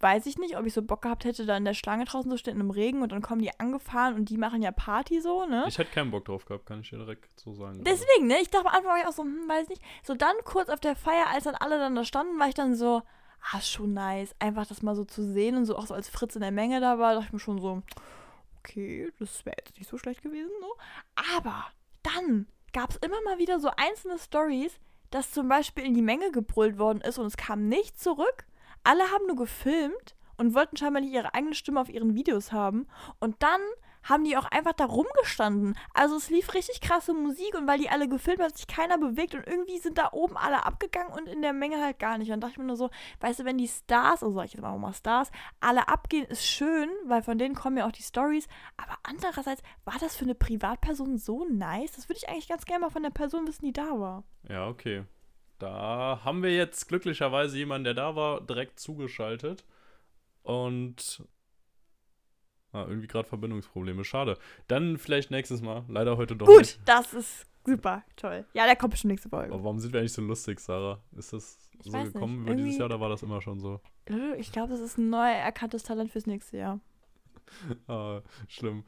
[0.00, 2.36] weiß ich nicht, ob ich so Bock gehabt hätte, da in der Schlange draußen zu
[2.36, 5.64] stehen im Regen und dann kommen die angefahren und die machen ja Party so, ne?
[5.68, 7.82] Ich hätte keinen Bock drauf gehabt, kann ich dir direkt so sagen.
[7.84, 8.40] Deswegen, ne?
[8.40, 9.82] Ich dachte am Anfang war ich auch so, hm, weiß nicht.
[10.02, 12.74] So dann kurz auf der Feier, als dann alle dann da standen, war ich dann
[12.74, 13.02] so,
[13.52, 16.34] ah, schon nice, einfach das mal so zu sehen und so auch so als Fritz
[16.34, 17.82] in der Menge da war, dachte ich mir schon so,
[18.58, 20.76] okay, das wäre jetzt nicht so schlecht gewesen, so.
[21.40, 21.64] Aber
[22.02, 24.72] dann gab es immer mal wieder so einzelne Stories,
[25.10, 28.44] dass zum Beispiel in die Menge gebrüllt worden ist und es kam nicht zurück.
[28.86, 32.86] Alle haben nur gefilmt und wollten scheinbar nicht ihre eigene Stimme auf ihren Videos haben.
[33.18, 33.60] Und dann
[34.04, 35.76] haben die auch einfach da rumgestanden.
[35.92, 38.96] Also es lief richtig krasse Musik und weil die alle gefilmt haben, hat sich keiner
[38.96, 42.28] bewegt und irgendwie sind da oben alle abgegangen und in der Menge halt gar nicht.
[42.28, 44.52] Und dann dachte ich mir nur so, weißt du, wenn die Stars, also sag ich
[44.52, 47.92] jetzt mal auch mal Stars, alle abgehen, ist schön, weil von denen kommen ja auch
[47.92, 48.46] die Stories.
[48.76, 51.90] Aber andererseits, war das für eine Privatperson so nice?
[51.90, 54.22] Das würde ich eigentlich ganz gerne mal von der Person wissen, die da war.
[54.48, 55.02] Ja, okay.
[55.58, 59.64] Da haben wir jetzt glücklicherweise jemanden, der da war, direkt zugeschaltet.
[60.42, 61.22] Und.
[62.72, 64.04] Ah, irgendwie gerade Verbindungsprobleme.
[64.04, 64.38] Schade.
[64.68, 65.84] Dann vielleicht nächstes Mal.
[65.88, 66.80] Leider heute doch Gut, nicht.
[66.84, 68.44] das ist super, toll.
[68.52, 69.52] Ja, der kommt bestimmt nächste Folge.
[69.54, 71.00] Aber warum sind wir eigentlich so lustig, Sarah?
[71.16, 72.12] Ist das Ich so weiß nicht.
[72.14, 73.80] gekommen über dieses Jahr oder war das immer schon so?
[74.36, 76.80] Ich glaube, das ist ein neu erkanntes Talent fürs nächste Jahr.
[77.86, 78.84] Ah, schlimm.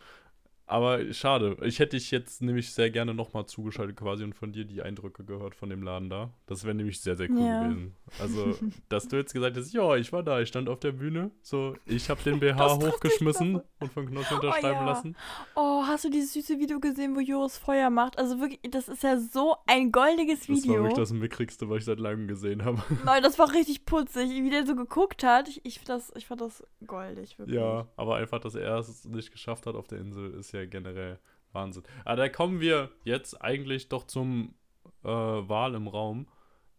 [0.68, 1.56] Aber schade.
[1.62, 5.24] Ich hätte dich jetzt nämlich sehr gerne nochmal zugeschaltet quasi und von dir die Eindrücke
[5.24, 6.30] gehört von dem Laden da.
[6.46, 7.62] Das wäre nämlich sehr, sehr cool Ja.
[7.62, 7.96] gewesen.
[8.18, 8.54] Also,
[8.90, 11.30] dass du jetzt gesagt hast, ja, ich war da, ich stand auf der Bühne.
[11.40, 14.84] So, ich habe den BH hochgeschmissen und von Knossi unterschreiben ja.
[14.84, 15.16] lassen.
[15.56, 18.18] Oh, hast du dieses süße Video gesehen, wo Joris Feuer macht?
[18.18, 20.74] Also wirklich, das ist ja so ein goldiges Das war Video.
[20.74, 22.82] wirklich das mickrigste, was ich seit langem gesehen habe.
[23.06, 25.48] Nein, das war richtig putzig, wie der so geguckt hat.
[25.48, 27.56] Ich, ich, das, ich fand das goldig, wirklich.
[27.56, 31.18] Ja, aber einfach, dass er es nicht geschafft hat auf der Insel, ist ja generell
[31.52, 31.82] Wahnsinn.
[32.04, 34.54] Aber da kommen wir jetzt eigentlich doch zum
[35.02, 36.28] äh, Wahl im Raum.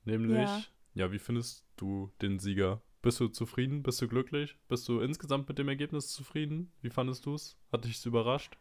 [0.06, 0.62] Nämlich, ja.
[0.96, 1.12] Ja.
[1.12, 2.82] wie findest du den Sieger?
[3.02, 3.82] Bist du zufrieden?
[3.84, 4.58] Bist du glücklich?
[4.68, 6.72] Bist du insgesamt mit dem Ergebnis zufrieden?
[6.82, 7.58] Wie fandest du es?
[7.72, 8.58] Hat dich überrascht?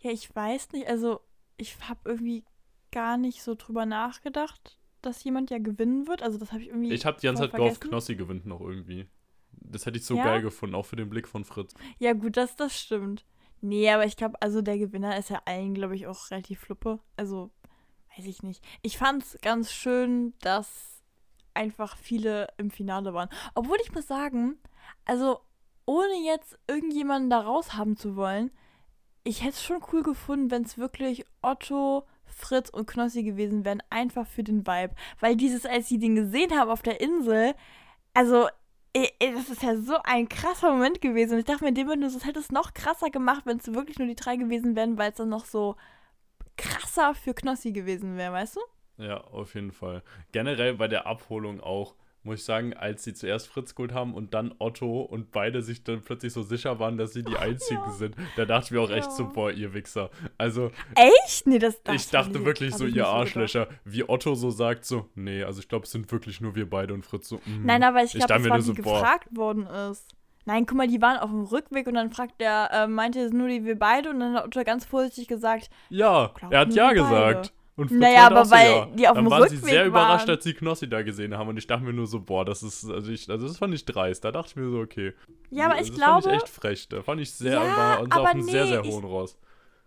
[0.00, 1.20] Ja, ich weiß nicht, also
[1.56, 2.44] ich habe irgendwie
[2.90, 6.22] gar nicht so drüber nachgedacht, dass jemand ja gewinnen wird.
[6.22, 6.92] Also das habe ich irgendwie.
[6.92, 7.80] Ich habe die ganze Zeit gehofft.
[7.82, 9.06] Knossi gewinnt noch irgendwie.
[9.52, 10.24] Das hätte ich so Ja?
[10.24, 11.74] geil gefunden, auch für den Blick von Fritz.
[11.98, 13.24] Ja, gut, das, das stimmt.
[13.62, 16.98] Nee, aber ich glaube, also der Gewinner ist ja allen, glaube ich, auch relativ fluppe.
[17.16, 17.50] Also,
[18.16, 18.62] weiß ich nicht.
[18.82, 21.00] Ich fand's ganz schön, dass
[21.54, 23.28] einfach viele im Finale waren.
[23.54, 24.58] Obwohl ich muss sagen,
[25.04, 25.40] also
[25.86, 28.50] ohne jetzt irgendjemanden da raus haben zu wollen,
[29.22, 33.82] ich hätte es schon cool gefunden, wenn es wirklich Otto, Fritz und Knossi gewesen wären,
[33.90, 34.96] einfach für den Vibe.
[35.20, 37.54] Weil dieses, als sie den gesehen haben auf der Insel,
[38.14, 38.48] also
[38.94, 41.34] das ist ja so ein krasser Moment gewesen.
[41.34, 43.98] Und ich dachte mir, dem Moment, das hätte es noch krasser gemacht, wenn es wirklich
[43.98, 45.76] nur die drei gewesen wären, weil es dann noch so
[46.56, 48.60] krasser für Knossi gewesen wäre, weißt du?
[49.02, 50.02] Ja, auf jeden Fall.
[50.32, 51.94] Generell bei der Abholung auch
[52.24, 55.82] muss ich sagen, als sie zuerst Fritz geholt haben und dann Otto und beide sich
[55.82, 57.90] dann plötzlich so sicher waren, dass sie die Einzigen ja.
[57.92, 59.10] sind, da dachte ich mir auch echt ja.
[59.10, 60.10] so, boah, ihr Wichser.
[60.38, 60.70] Also.
[60.94, 61.46] Echt?
[61.46, 62.44] Nee, das, das Ich dachte nicht.
[62.44, 63.68] wirklich so, ihr Arschlöcher.
[63.84, 66.94] Wie Otto so sagt, so, nee, also ich glaube, es sind wirklich nur wir beide
[66.94, 67.64] und Fritz so, mm.
[67.64, 69.56] Nein, aber ich glaube, das war, so, gefragt boah.
[69.56, 70.14] worden ist.
[70.44, 73.32] Nein, guck mal, die waren auf dem Rückweg und dann fragt der, äh, meinte es
[73.32, 76.92] nur die wir beide und dann hat Otto ganz vorsichtig gesagt, ja, er hat ja
[76.92, 77.10] gesagt.
[77.10, 77.61] Beide.
[77.74, 78.86] Und Fritz naja, aber weil ja.
[78.86, 79.88] die auf dem Dann waren sie sehr waren.
[79.88, 81.48] überrascht, als sie Knossi da gesehen haben.
[81.48, 83.84] Und ich dachte mir nur so, boah, das ist, also, ich, also das fand ich
[83.86, 84.24] dreist.
[84.24, 85.14] Da dachte ich mir so, okay.
[85.50, 86.16] Ja, aber ich das glaube.
[86.16, 86.88] Das fand ich echt frech.
[86.88, 89.38] Da fand ich sehr, ja, war auf einem nee, sehr, sehr hohen Ross.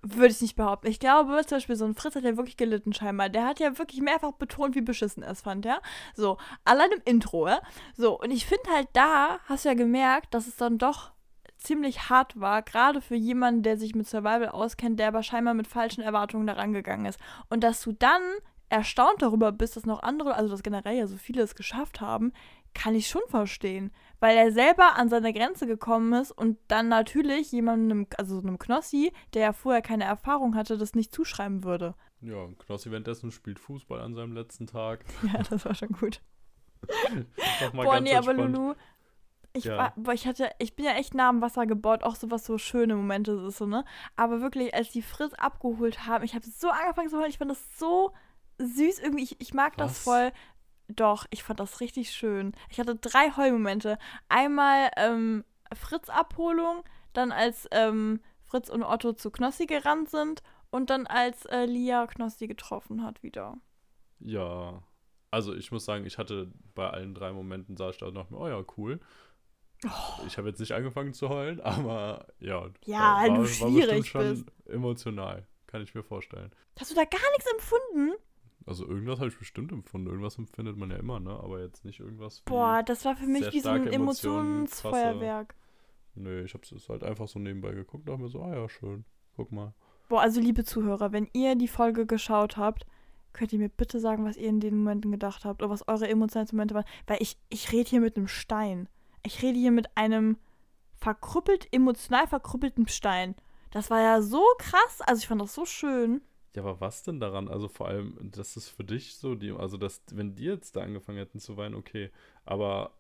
[0.02, 0.88] Würde ich nicht behaupten.
[0.88, 3.30] Ich glaube, zum Beispiel so ein Fritz hat ja wirklich gelitten scheinbar.
[3.30, 5.80] Der hat ja wirklich mehrfach betont, wie beschissen er es fand, ja.
[6.16, 7.60] So, allein im Intro, ja.
[7.96, 11.15] So, und ich finde halt da, hast du ja gemerkt, dass es dann doch
[11.66, 15.68] ziemlich hart war, gerade für jemanden, der sich mit Survival auskennt, der aber scheinbar mit
[15.68, 17.20] falschen Erwartungen daran gegangen ist.
[17.50, 18.22] Und dass du dann
[18.70, 22.34] erstaunt darüber bist, dass noch andere, also dass generell ja so viele es geschafft haben,
[22.74, 23.92] kann ich schon verstehen.
[24.20, 29.12] Weil er selber an seine Grenze gekommen ist und dann natürlich jemandem, also einem Knossi,
[29.34, 31.96] der ja vorher keine Erfahrung hatte, das nicht zuschreiben würde.
[32.22, 35.06] Ja, Knossi währenddessen spielt Fußball an seinem letzten Tag.
[35.34, 36.22] Ja, das war schon gut.
[37.74, 38.76] Boah, nee, aber Lulu,
[39.56, 39.78] ich, ja.
[39.78, 42.46] war, boah, ich hatte, ich bin ja echt nah am Wasser gebaut, auch so was
[42.46, 43.86] so schöne Momente ist, so, ne?
[44.16, 47.52] Aber wirklich, als die Fritz abgeholt haben, ich habe so angefangen zu heulen, ich fand
[47.52, 48.14] das so
[48.58, 49.24] süß irgendwie.
[49.24, 49.94] Ich, ich mag Was?
[49.94, 50.32] das voll.
[50.88, 52.54] Doch, ich fand das richtig schön.
[52.70, 53.98] Ich hatte drei Heulmomente.
[54.30, 61.08] Einmal ähm, Fritz-Abholung, dann als ähm, Fritz und Otto zu Knossi gerannt sind und dann
[61.08, 63.58] als äh, Lia Knossi getroffen hat wieder.
[64.20, 64.84] Ja,
[65.32, 68.48] also ich muss sagen, ich hatte bei allen drei Momenten, sah ich da noch, oh
[68.48, 69.00] ja, cool.
[69.84, 70.24] Oh.
[70.26, 72.70] Ich habe jetzt nicht angefangen zu heulen, aber ja.
[72.86, 74.52] Ja, war, du schwierig war schon bist.
[74.68, 76.52] emotional, kann ich mir vorstellen.
[76.80, 78.14] Hast du da gar nichts empfunden?
[78.66, 80.08] Also irgendwas habe ich bestimmt empfunden.
[80.08, 81.32] Irgendwas empfindet man ja immer, ne?
[81.32, 82.42] Aber jetzt nicht irgendwas.
[82.46, 85.56] Boah, das war für mich wie so ein Emotionsfeuerwerk.
[86.16, 88.70] Nö, ich habe es halt einfach so nebenbei geguckt und dachte mir so, ah ja,
[88.70, 89.06] schön.
[89.36, 89.74] Guck mal.
[90.08, 92.86] Boah, also liebe Zuhörer, wenn ihr die Folge geschaut habt,
[93.34, 96.08] könnt ihr mir bitte sagen, was ihr in den Momenten gedacht habt oder was eure
[96.08, 96.86] emotionalen Momente waren.
[97.06, 98.88] Weil ich, ich rede hier mit einem Stein.
[99.26, 100.38] Ich rede hier mit einem
[100.96, 103.36] verkrüppelt, emotional verkrüppelten Stein.
[103.72, 105.02] Das war ja so krass.
[105.02, 106.22] Also ich fand das so schön.
[106.56, 107.50] Ja, aber was denn daran?
[107.50, 110.82] Also vor allem, das ist für dich so, die, also dass, wenn die jetzt da
[110.82, 112.12] angefangen hätten zu weinen, okay.
[112.46, 112.94] Aber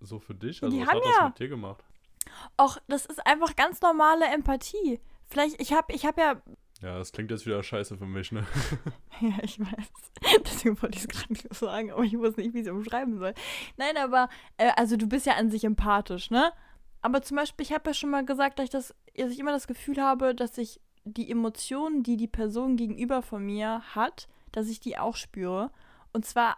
[0.00, 1.10] so für dich, also die was hat ja.
[1.10, 1.84] das mit dir gemacht?
[2.60, 5.00] Och, das ist einfach ganz normale Empathie.
[5.24, 6.40] Vielleicht, ich habe ich hab ja.
[6.82, 8.44] Ja, das klingt jetzt wieder scheiße für mich, ne?
[9.20, 9.92] ja, ich weiß.
[10.44, 13.18] Deswegen wollte ich es gerade nicht sagen, aber ich wusste nicht, wie ich es umschreiben
[13.18, 13.34] soll.
[13.76, 16.52] Nein, aber, äh, also du bist ja an sich empathisch, ne?
[17.00, 19.52] Aber zum Beispiel, ich habe ja schon mal gesagt, dass ich, das, dass ich immer
[19.52, 24.68] das Gefühl habe, dass ich die Emotionen, die die Person gegenüber von mir hat, dass
[24.68, 25.70] ich die auch spüre.
[26.12, 26.56] Und zwar,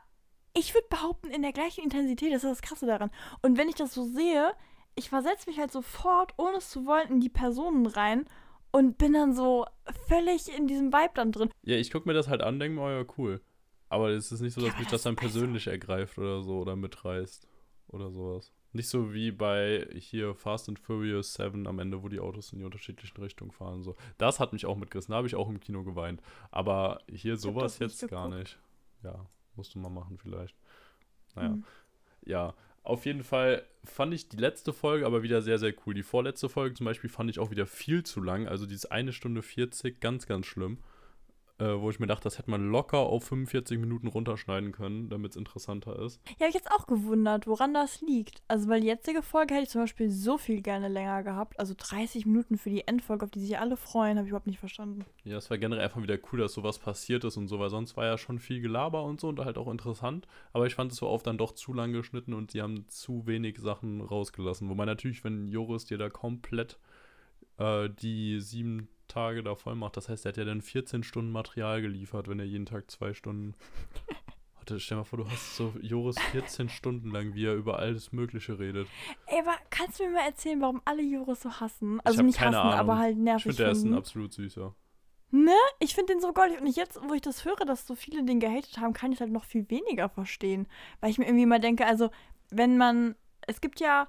[0.55, 2.33] ich würde behaupten, in der gleichen Intensität.
[2.33, 3.11] Das ist das Krasse daran.
[3.43, 4.55] Und wenn ich das so sehe,
[4.95, 8.27] ich versetze mich halt sofort, ohne es zu wollen, in die Personen rein
[8.75, 9.67] und bin dann so
[10.09, 11.49] völlig in diesem Vibe dann drin.
[11.63, 13.41] Ja, ich gucke mir das halt an, denke mir, oh ja, cool.
[13.89, 16.59] Aber es ist nicht so, dass ja, mich das, das dann persönlich ergreift oder so
[16.59, 17.47] oder mitreißt
[17.87, 18.53] oder sowas.
[18.73, 22.59] Nicht so wie bei hier Fast and Furious 7 am Ende, wo die Autos in
[22.59, 23.85] die unterschiedlichen Richtungen fahren.
[23.85, 23.95] So.
[24.19, 25.13] Das hat mich auch mitgerissen.
[25.13, 26.21] Da habe ich auch im Kino geweint.
[26.51, 28.11] Aber hier sowas jetzt geguckt.
[28.11, 28.59] gar nicht.
[29.05, 30.57] Ja, musst du mal machen vielleicht.
[31.37, 31.51] Naja.
[31.51, 31.65] Mhm.
[32.27, 35.95] Ja, auf jeden Fall fand ich die letzte Folge aber wieder sehr, sehr cool.
[35.95, 38.47] Die vorletzte Folge zum Beispiel fand ich auch wieder viel zu lang.
[38.47, 40.79] Also dieses eine Stunde 40, ganz, ganz schlimm
[41.59, 45.33] äh, wo ich mir dachte, das hätte man locker auf 45 Minuten runterschneiden können, damit
[45.33, 46.21] es interessanter ist.
[46.27, 48.43] Ja, habe ich jetzt auch gewundert, woran das liegt.
[48.49, 51.61] Also, weil die jetzige Folge hätte ich zum Beispiel so viel gerne länger gehabt.
[51.61, 54.59] Also 30 Minuten für die Endfolge, auf die sich alle freuen, habe ich überhaupt nicht
[54.59, 55.05] verstanden.
[55.23, 57.97] Ja, es war generell einfach wieder cool, dass sowas passiert ist und so, weil sonst
[57.97, 60.27] war ja schon viel Gelaber und so und halt auch interessant.
[60.53, 63.27] Aber ich fand es so oft dann doch zu lang geschnitten und sie haben zu
[63.27, 64.69] wenig Sachen rausgelassen.
[64.69, 66.79] Wobei natürlich, wenn Joris dir da komplett
[67.59, 69.97] äh, die sieben Tage da voll macht.
[69.97, 73.15] Das heißt, er hat ja dann 14 Stunden Material geliefert, wenn er jeden Tag zwei
[73.15, 73.55] Stunden.
[74.57, 78.13] Warte, stell mal vor, du hast so Joris 14 Stunden lang, wie er über alles
[78.13, 78.89] Mögliche redet.
[79.27, 82.01] Ey, aber kannst du mir mal erzählen, warum alle Joris so hassen?
[82.03, 82.73] Also nicht hassen, Ahnung.
[82.73, 83.47] aber halt nervig.
[83.51, 84.75] Ich finde, der ist ein absolut süßer.
[85.31, 85.57] Ne?
[85.81, 86.61] Ich finde den so goldig.
[86.61, 89.33] Und jetzt, wo ich das höre, dass so viele den gehatet haben, kann ich halt
[89.33, 90.67] noch viel weniger verstehen.
[91.01, 92.11] Weil ich mir irgendwie mal denke, also,
[92.51, 93.17] wenn man.
[93.47, 94.09] Es gibt ja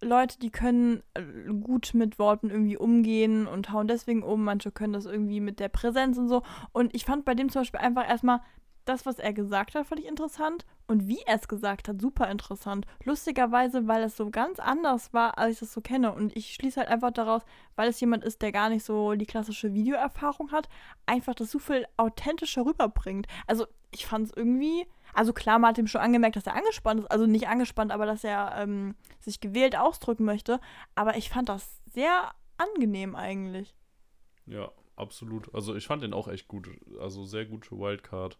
[0.00, 1.22] Leute, die können äh,
[1.60, 4.44] gut mit Worten irgendwie umgehen und hauen deswegen um.
[4.44, 6.42] Manche können das irgendwie mit der Präsenz und so.
[6.72, 8.40] Und ich fand bei dem zum Beispiel einfach erstmal
[8.84, 10.64] das, was er gesagt hat, fand ich interessant.
[10.86, 12.86] Und wie er es gesagt hat, super interessant.
[13.04, 16.12] Lustigerweise, weil es so ganz anders war, als ich das so kenne.
[16.12, 17.42] Und ich schließe halt einfach daraus,
[17.74, 20.68] weil es jemand ist, der gar nicht so die klassische Videoerfahrung hat,
[21.04, 23.26] einfach das so viel authentischer rüberbringt.
[23.46, 27.00] Also ich fand es irgendwie, also klar, man hat ihm schon angemerkt, dass er angespannt
[27.00, 27.10] ist.
[27.10, 30.60] Also nicht angespannt, aber dass er ähm, sich gewählt ausdrücken möchte.
[30.94, 33.74] Aber ich fand das sehr angenehm eigentlich.
[34.46, 35.52] Ja, absolut.
[35.54, 36.68] Also ich fand den auch echt gut.
[37.00, 38.38] Also sehr gute Wildcard.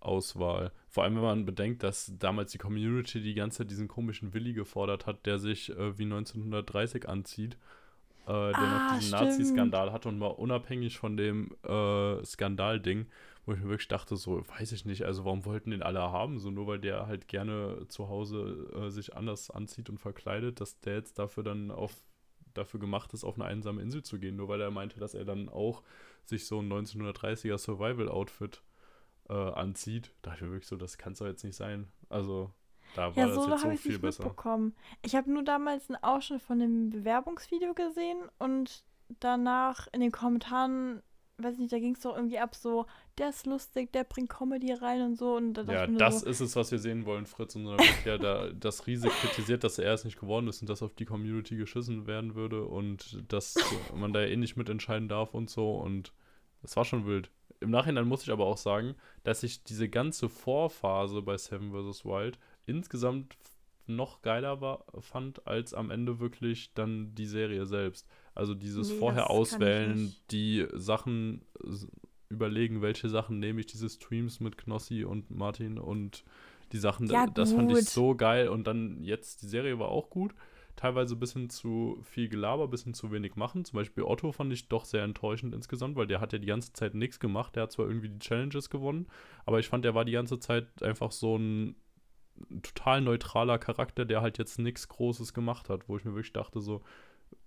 [0.00, 0.72] Auswahl.
[0.88, 4.54] Vor allem, wenn man bedenkt, dass damals die Community die ganze Zeit diesen komischen Willi
[4.54, 7.58] gefordert hat, der sich äh, wie 1930 anzieht,
[8.24, 13.06] äh, der ah, noch diesen Nazi-Skandal hat und mal unabhängig von dem äh, Skandal-Ding,
[13.46, 16.38] wo ich mir wirklich dachte, so, weiß ich nicht, also warum wollten den alle haben?
[16.38, 20.80] So nur weil der halt gerne zu Hause äh, sich anders anzieht und verkleidet, dass
[20.80, 21.94] der jetzt dafür dann auf
[22.54, 25.24] dafür gemacht ist, auf eine einsame Insel zu gehen, nur weil er meinte, dass er
[25.24, 25.82] dann auch
[26.24, 28.62] sich so ein 1930er Survival-Outfit
[29.28, 31.88] äh, anzieht, dachte ich mir wirklich so, das kann es doch jetzt nicht sein.
[32.08, 32.50] Also
[32.96, 34.24] da war ja, so das jetzt so viel besser.
[34.24, 34.74] Mitbekommen.
[35.02, 38.84] Ich habe nur damals einen Ausschnitt von dem Bewerbungsvideo gesehen und
[39.20, 41.02] danach in den Kommentaren,
[41.42, 42.86] weiß nicht, da ging es doch irgendwie ab so,
[43.18, 45.36] der ist lustig, der bringt Comedy rein und so.
[45.36, 47.56] Und da ja, das so, ist es, was wir sehen wollen, Fritz.
[47.56, 50.94] Und ja, da das riesig kritisiert, dass er es nicht geworden ist und dass auf
[50.94, 53.56] die Community geschissen werden würde und dass
[53.94, 55.72] man da eh nicht mitentscheiden darf und so.
[55.72, 56.12] Und
[56.62, 57.30] es war schon wild.
[57.60, 62.04] Im Nachhinein muss ich aber auch sagen, dass ich diese ganze Vorphase bei Seven vs.
[62.04, 63.36] Wild insgesamt
[63.86, 68.08] noch geiler war, fand, als am Ende wirklich dann die Serie selbst.
[68.34, 71.44] Also dieses nee, vorher auswählen, die Sachen
[72.28, 76.24] überlegen, welche Sachen nehme ich, diese Streams mit Knossi und Martin und
[76.72, 78.48] die Sachen, ja, das fand ich so geil.
[78.48, 80.34] Und dann jetzt, die Serie war auch gut
[80.80, 83.66] teilweise ein bisschen zu viel Gelaber, ein bisschen zu wenig machen.
[83.66, 86.72] Zum Beispiel Otto fand ich doch sehr enttäuschend insgesamt, weil der hat ja die ganze
[86.72, 87.54] Zeit nichts gemacht.
[87.54, 89.06] Der hat zwar irgendwie die Challenges gewonnen,
[89.44, 91.76] aber ich fand, der war die ganze Zeit einfach so ein
[92.62, 96.60] total neutraler Charakter, der halt jetzt nichts Großes gemacht hat, wo ich mir wirklich dachte,
[96.60, 96.82] so,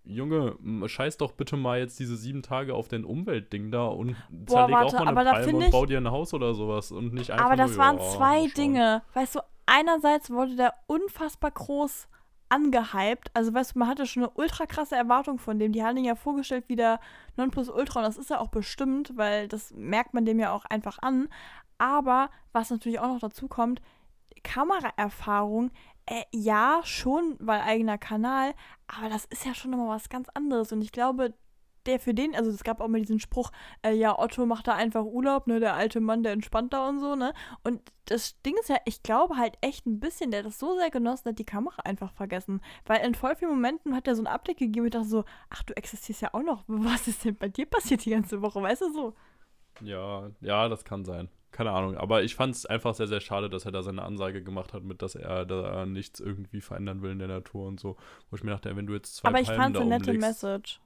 [0.06, 4.68] Junge, scheiß doch bitte mal jetzt diese sieben Tage auf dein Umweltding da und Boah,
[4.68, 7.32] zerleg warte, auch mal eine Palme und bau dir ein Haus oder sowas und nicht
[7.32, 9.02] einfach Aber das nur, waren ja, zwei Dinge.
[9.14, 12.10] Weißt du, einerseits wollte der unfassbar groß
[12.50, 13.32] angehypt.
[13.34, 15.72] Also, weißt du, man hatte schon eine ultra krasse Erwartung von dem.
[15.72, 17.00] Die haben ihn ja vorgestellt wie der
[17.38, 21.00] Nonplusultra und das ist ja auch bestimmt, weil das merkt man dem ja auch einfach
[21.02, 21.30] an.
[21.78, 23.82] Aber was natürlich auch noch dazu kommt,
[24.44, 25.72] Kameraerfahrung,
[26.06, 28.54] äh, ja, schon, weil eigener Kanal,
[28.88, 30.72] aber das ist ja schon nochmal was ganz anderes.
[30.72, 31.34] Und ich glaube,
[31.86, 33.52] der für den, also es gab auch mal diesen Spruch,
[33.86, 37.00] äh, ja, Otto macht da einfach Urlaub, ne, der alte Mann, der entspannt da und
[37.00, 37.34] so, ne?
[37.64, 40.90] Und das Ding ist ja, ich glaube halt echt ein bisschen, der das so sehr
[40.90, 42.62] genossen, hat die Kamera einfach vergessen.
[42.86, 45.64] Weil in voll vielen Momenten hat er so einen Update gegeben und dachte so, ach,
[45.64, 46.64] du existierst ja auch noch.
[46.68, 49.16] Was ist denn bei dir passiert die ganze Woche, weißt du so?
[49.82, 51.30] Ja, ja, das kann sein.
[51.54, 51.96] Keine Ahnung.
[51.96, 54.84] Aber ich fand es einfach sehr, sehr schade, dass er da seine Ansage gemacht hat,
[54.84, 57.96] mit dass er da nichts irgendwie verändern will in der Natur und so.
[58.30, 60.82] Wo ich mir dachte, wenn du jetzt zwei Aber ich fand es eine nette Message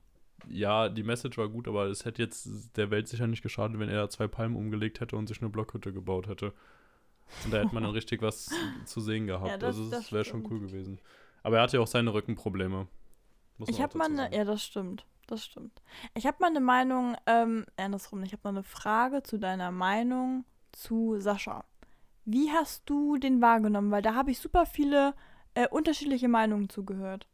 [0.50, 3.90] ja, die Message war gut, aber es hätte jetzt der Welt sicher nicht geschadet, wenn
[3.90, 6.54] er da zwei Palmen umgelegt hätte und sich eine Blockhütte gebaut hätte.
[7.44, 8.50] Und da hätte man dann richtig was
[8.86, 9.48] zu sehen gehabt.
[9.48, 11.00] Ja, das, also das wäre schon cool gewesen.
[11.44, 12.88] Aber er hatte ja auch seine Rückenprobleme.
[13.68, 15.06] ich habe mal eine, ja, das stimmt.
[15.28, 15.82] Das stimmt.
[16.14, 20.46] Ich habe mal eine Meinung, ähm, andersrum, ich habe mal eine Frage zu deiner Meinung
[20.78, 21.66] zu Sascha.
[22.26, 23.92] Wie hast du den wahrgenommen?
[23.92, 25.14] Weil da habe ich super viele
[25.54, 27.28] äh, unterschiedliche Meinungen zugehört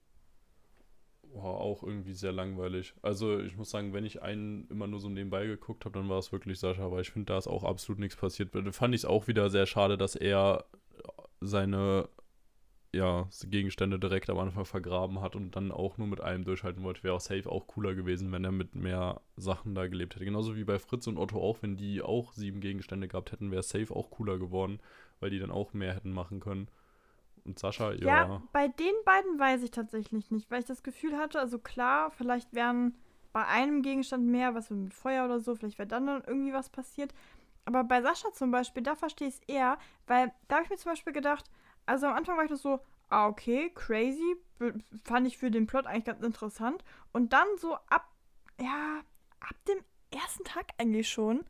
[1.35, 2.93] war auch irgendwie sehr langweilig.
[3.01, 6.19] Also ich muss sagen, wenn ich einen immer nur so nebenbei geguckt habe, dann war
[6.19, 8.53] es wirklich Sascha, weil ich finde, da ist auch absolut nichts passiert.
[8.53, 10.65] Da fand ich es auch wieder sehr schade, dass er
[11.41, 12.07] seine
[12.93, 17.03] ja, Gegenstände direkt am Anfang vergraben hat und dann auch nur mit einem durchhalten wollte.
[17.03, 20.25] Wäre auch safe auch cooler gewesen, wenn er mit mehr Sachen da gelebt hätte.
[20.25, 23.63] Genauso wie bei Fritz und Otto auch, wenn die auch sieben Gegenstände gehabt hätten, wäre
[23.63, 24.79] safe auch cooler geworden,
[25.19, 26.67] weil die dann auch mehr hätten machen können.
[27.45, 28.07] Und Sascha, ja.
[28.07, 32.11] Ja, bei den beiden weiß ich tatsächlich nicht, weil ich das Gefühl hatte, also klar,
[32.11, 32.95] vielleicht wären
[33.33, 36.69] bei einem Gegenstand mehr, was mit Feuer oder so, vielleicht wäre dann, dann irgendwie was
[36.69, 37.11] passiert.
[37.65, 40.77] Aber bei Sascha zum Beispiel, da verstehe ich es eher, weil da habe ich mir
[40.77, 41.49] zum Beispiel gedacht,
[41.85, 44.35] also am Anfang war ich das so, ah, okay, crazy,
[45.03, 46.83] fand ich für den Plot eigentlich ganz interessant.
[47.11, 48.09] Und dann so ab,
[48.59, 49.01] ja,
[49.39, 51.43] ab dem ersten Tag eigentlich schon,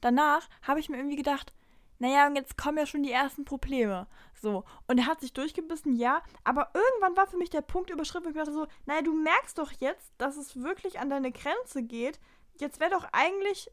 [0.00, 1.52] danach habe ich mir irgendwie gedacht,
[2.00, 4.06] naja, und jetzt kommen ja schon die ersten Probleme.
[4.34, 4.64] So.
[4.86, 6.22] Und er hat sich durchgebissen, ja.
[6.44, 9.58] Aber irgendwann war für mich der Punkt überschritten, wo ich dachte so, naja, du merkst
[9.58, 12.20] doch jetzt, dass es wirklich an deine Grenze geht.
[12.60, 13.70] Jetzt wäre doch eigentlich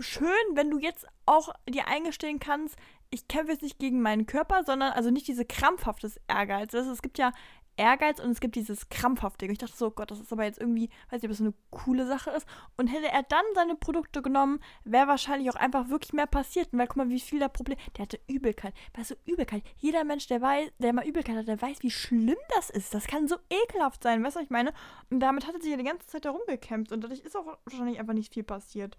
[0.00, 2.76] schön, wenn du jetzt auch dir eingestehen kannst,
[3.10, 6.72] ich kämpfe jetzt nicht gegen meinen Körper, sondern also nicht diese krampfhaftes Ehrgeiz.
[6.72, 7.32] Das, es gibt ja
[7.76, 9.46] Ehrgeiz und es gibt dieses Krampfhafte.
[9.46, 12.06] Ich dachte so, Gott, das ist aber jetzt irgendwie, weiß nicht, ob das eine coole
[12.06, 12.46] Sache ist.
[12.76, 16.68] Und hätte er dann seine Produkte genommen, wäre wahrscheinlich auch einfach wirklich mehr passiert.
[16.72, 17.78] Weil guck mal, wie viel der Problem.
[17.96, 18.74] Der hatte Übelkeit.
[18.94, 19.62] Weißt du, Übelkeit.
[19.78, 22.94] Jeder Mensch, der weiß, der mal Übelkeit hat, der weiß, wie schlimm das ist.
[22.94, 24.72] Das kann so ekelhaft sein, weißt du, was ich meine?
[25.10, 26.92] Und damit hat er sich ja die ganze Zeit darum gekämpft.
[26.92, 28.98] Und dadurch ist auch wahrscheinlich einfach nicht viel passiert.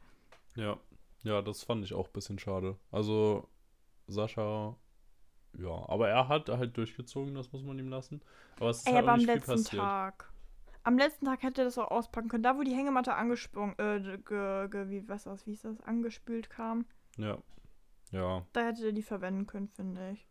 [0.55, 0.77] Ja.
[1.23, 2.77] Ja, das fand ich auch ein bisschen schade.
[2.91, 3.47] Also,
[4.07, 4.75] Sascha
[5.57, 8.21] ja, aber er hat halt durchgezogen, das muss man ihm lassen.
[8.59, 9.65] Aber es ist Ey, halt aber am letzten passiert.
[9.65, 10.31] Tag.
[10.83, 12.43] Am letzten Tag hätte er das auch auspacken können.
[12.43, 16.49] Da, wo die Hängematte angesprungen, äh, ge, ge, wie, was das, wie ist das, angespült
[16.49, 16.85] kam,
[17.17, 17.37] Ja.
[18.11, 20.25] Ja, da hätte er die verwenden können, finde ich.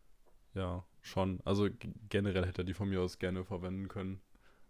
[0.53, 1.39] ja, schon.
[1.45, 1.67] Also
[2.09, 4.21] generell hätte er die von mir aus gerne verwenden können.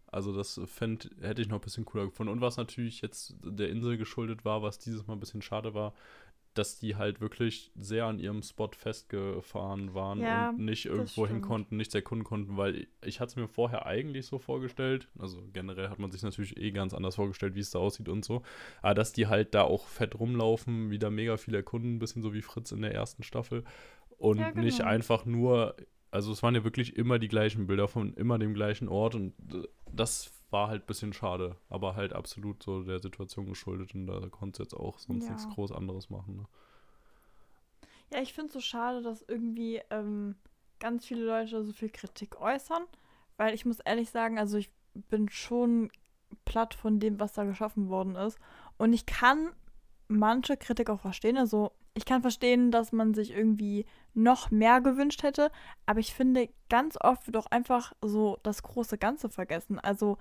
[0.07, 2.31] Also das fänd, hätte ich noch ein bisschen cooler gefunden.
[2.33, 5.93] Und was natürlich jetzt der Insel geschuldet war, was dieses Mal ein bisschen schade war,
[6.53, 11.41] dass die halt wirklich sehr an ihrem Spot festgefahren waren Ja, und nicht irgendwo hin
[11.41, 15.89] konnten, nichts erkunden konnten, weil ich hatte es mir vorher eigentlich so vorgestellt, also generell
[15.89, 18.43] hat man sich natürlich eh ganz anders vorgestellt, wie es da aussieht und so,
[18.81, 22.33] aber dass die halt da auch fett rumlaufen, wieder mega viel erkunden, ein bisschen so
[22.33, 23.63] wie Fritz in der ersten Staffel
[24.17, 24.89] und Ja, nicht genau.
[24.89, 25.75] einfach nur,
[26.11, 29.33] also es waren ja wirklich immer die gleichen Bilder von immer dem gleichen Ort und
[29.91, 34.21] das war halt ein bisschen schade, aber halt absolut so der Situation geschuldet und da
[34.29, 35.31] konnte jetzt auch sonst Ja.
[35.31, 36.37] nichts groß anderes machen.
[36.37, 36.45] Ne?
[38.11, 40.35] Ja, ich finde es so schade, dass irgendwie ähm,
[40.79, 42.83] ganz viele Leute so viel Kritik äußern.
[43.37, 45.89] Weil ich muss ehrlich sagen, also ich bin schon
[46.45, 48.37] platt von dem, was da geschaffen worden ist.
[48.77, 49.51] Und ich kann
[50.07, 51.37] manche Kritik auch verstehen.
[51.37, 55.51] Also ich kann verstehen, dass man sich irgendwie noch mehr gewünscht hätte.
[55.87, 59.79] Aber ich finde, ganz oft wird auch einfach so das große Ganze vergessen.
[59.79, 60.17] Also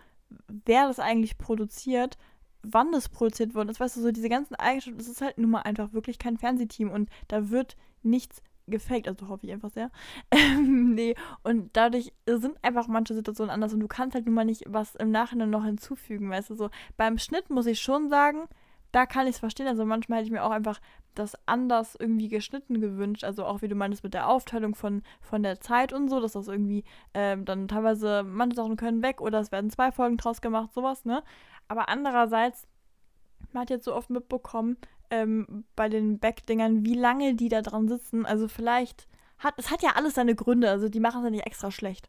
[0.49, 2.18] wer das eigentlich produziert,
[2.62, 5.51] wann das produziert worden ist, weißt du, so diese ganzen Eigenschaften, es ist halt nun
[5.51, 9.90] mal einfach wirklich kein Fernsehteam und da wird nichts gefaked, also hoffe ich einfach sehr.
[10.31, 14.45] Ähm, nee, und dadurch sind einfach manche Situationen anders und du kannst halt nun mal
[14.45, 16.71] nicht was im Nachhinein noch hinzufügen, weißt du, so.
[16.97, 18.49] Beim Schnitt muss ich schon sagen,
[18.92, 20.81] da kann ich es verstehen, also manchmal hätte ich mir auch einfach
[21.14, 25.42] das anders irgendwie geschnitten gewünscht, also auch wie du meinst mit der Aufteilung von, von
[25.42, 29.40] der Zeit und so, dass das irgendwie ähm, dann teilweise, manche Sachen können weg oder
[29.40, 31.22] es werden zwei Folgen draus gemacht, sowas, ne?
[31.68, 32.66] Aber andererseits,
[33.53, 34.77] man hat jetzt so oft mitbekommen,
[35.11, 38.25] ähm, bei den Backdingern, wie lange die da dran sitzen.
[38.25, 39.07] Also vielleicht
[39.38, 42.09] hat, es hat ja alles seine Gründe, also die machen es ja nicht extra schlecht.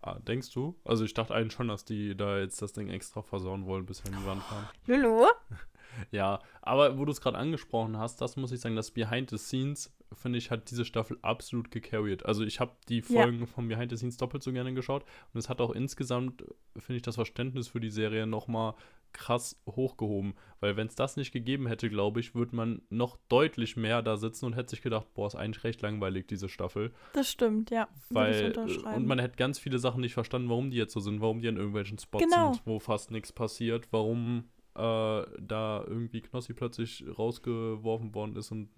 [0.00, 0.78] Ah, denkst du?
[0.84, 4.04] Also ich dachte eigentlich schon, dass die da jetzt das Ding extra versauen wollen, bis
[4.04, 4.68] wir in die Wand fahren.
[4.86, 5.26] Lulu?
[6.10, 9.38] Ja, aber wo du es gerade angesprochen hast, das muss ich sagen, das Behind the
[9.38, 12.24] Scenes, finde ich, hat diese Staffel absolut gecarried.
[12.24, 13.22] Also ich habe die Ja.
[13.22, 16.44] Folgen von Behind the Scenes doppelt so gerne geschaut und es hat auch insgesamt,
[16.76, 18.74] finde ich, das Verständnis für die Serie nochmal
[19.14, 20.34] krass hochgehoben.
[20.60, 24.18] Weil wenn es das nicht gegeben hätte, glaube ich, würde man noch deutlich mehr da
[24.18, 26.92] sitzen und hätte sich gedacht, boah, ist eigentlich recht langweilig, diese Staffel.
[27.14, 27.88] Das stimmt, ja.
[28.10, 28.52] Weil,
[28.94, 31.48] und man hätte ganz viele Sachen nicht verstanden, warum die jetzt so sind, warum die
[31.48, 32.52] an irgendwelchen Spots Genau.
[32.52, 34.44] sind, wo fast nichts passiert, warum
[34.78, 38.68] äh, da irgendwie Knossi plötzlich rausgeworfen worden ist und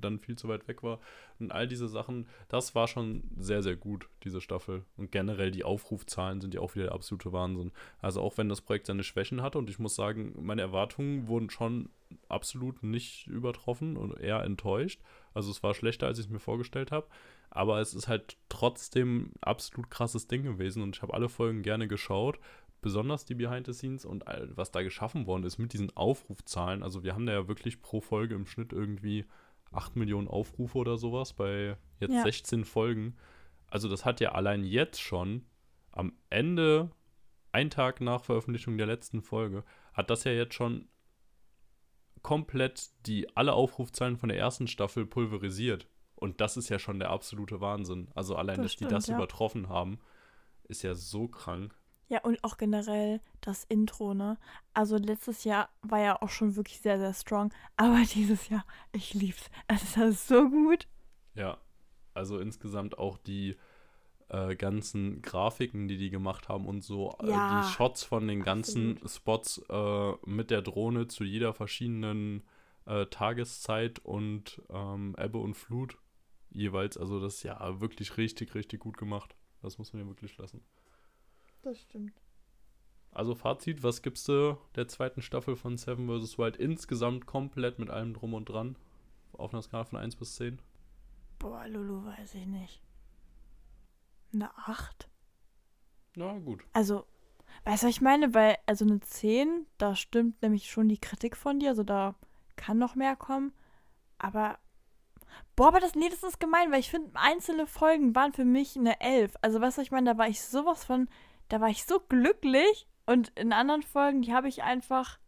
[0.00, 1.00] dann viel zu weit weg war.
[1.38, 4.84] Und all diese Sachen, das war schon sehr, sehr gut, diese Staffel.
[4.96, 7.72] Und generell die Aufrufzahlen sind ja auch wieder der absolute Wahnsinn.
[8.00, 11.50] Also auch wenn das Projekt seine Schwächen hatte und ich muss sagen, meine Erwartungen wurden
[11.50, 11.90] schon
[12.28, 15.00] absolut nicht übertroffen und eher enttäuscht.
[15.34, 17.06] Also es war schlechter, als ich es mir vorgestellt habe.
[17.50, 21.88] Aber es ist halt trotzdem absolut krasses Ding gewesen und ich habe alle Folgen gerne
[21.88, 22.38] geschaut.
[22.80, 26.82] Besonders die Behind the Scenes und all- was da geschaffen worden ist mit diesen Aufrufzahlen.
[26.82, 29.24] Also wir haben da ja wirklich pro Folge im Schnitt irgendwie
[29.72, 32.22] 8 Millionen Aufrufe oder sowas bei jetzt Ja.
[32.22, 33.16] 16 Folgen.
[33.66, 35.44] Also das hat ja allein jetzt schon
[35.90, 36.90] am Ende,
[37.52, 40.88] ein Tag nach Veröffentlichung der letzten Folge, hat das ja jetzt schon
[42.22, 45.88] komplett die alle Aufrufzahlen von der ersten Staffel pulverisiert.
[46.14, 48.08] Und das ist ja schon der absolute Wahnsinn.
[48.14, 49.16] Also allein, Das dass stimmt, die das ja.
[49.16, 49.98] übertroffen haben,
[50.64, 51.74] ist ja so krank.
[52.08, 54.38] Ja, und auch generell das Intro, ne?
[54.72, 57.52] Also letztes Jahr war ja auch schon wirklich sehr, sehr strong.
[57.76, 59.50] Aber dieses Jahr, ich lieb's.
[59.66, 60.88] Es ist so gut.
[61.34, 61.58] Ja,
[62.14, 63.56] also insgesamt auch die
[64.28, 68.42] äh, ganzen Grafiken, die die gemacht haben und so äh, Ja, die Shots von den
[68.42, 72.42] ganzen Spots äh, mit der Drohne zu jeder verschiedenen
[72.86, 75.98] äh, Tageszeit und ähm, Ebbe und Flut
[76.50, 76.96] jeweils.
[76.96, 79.36] Also das ist ja wirklich richtig, richtig gut gemacht.
[79.62, 80.62] Das muss man ja wirklich lassen.
[81.62, 82.12] Das stimmt.
[83.10, 86.38] Also Fazit, was gibst du der zweiten Staffel von Seven vs.
[86.38, 88.76] Wild insgesamt komplett mit allem drum und dran?
[89.32, 90.60] Auf einer Skala von 1 bis 10?
[91.38, 92.82] Boah, Lulu, weiß ich nicht.
[94.32, 95.08] Eine 8?
[96.16, 96.64] Na gut.
[96.72, 97.06] Also,
[97.64, 98.34] weißt du, was ich meine?
[98.34, 101.70] Weil, also eine 10, da stimmt nämlich schon die Kritik von dir.
[101.70, 102.14] Also da
[102.56, 103.52] kann noch mehr kommen.
[104.18, 104.58] Aber
[105.56, 108.76] Boah, aber das, nee, das ist gemein, weil ich finde, einzelne Folgen waren für mich
[108.76, 109.34] eine Elf.
[109.42, 111.08] Also, weißt du, ich meine, da war ich sowas von,
[111.48, 115.18] da war ich so glücklich und in anderen Folgen, die habe ich einfach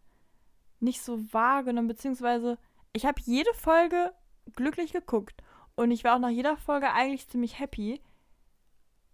[0.80, 2.58] nicht so wahrgenommen, beziehungsweise
[2.92, 4.12] ich habe jede Folge
[4.54, 5.42] glücklich geguckt
[5.76, 8.00] und ich war auch nach jeder Folge eigentlich ziemlich happy.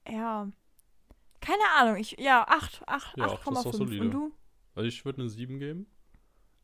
[0.08, 0.50] Ja.
[1.40, 3.76] Keine Ahnung, ich, ja, 8, 8, Ja, acht ist doch 8,5.
[3.76, 4.04] solide.
[4.04, 4.32] Und du?
[4.74, 5.86] Also ich würde eine 7 geben.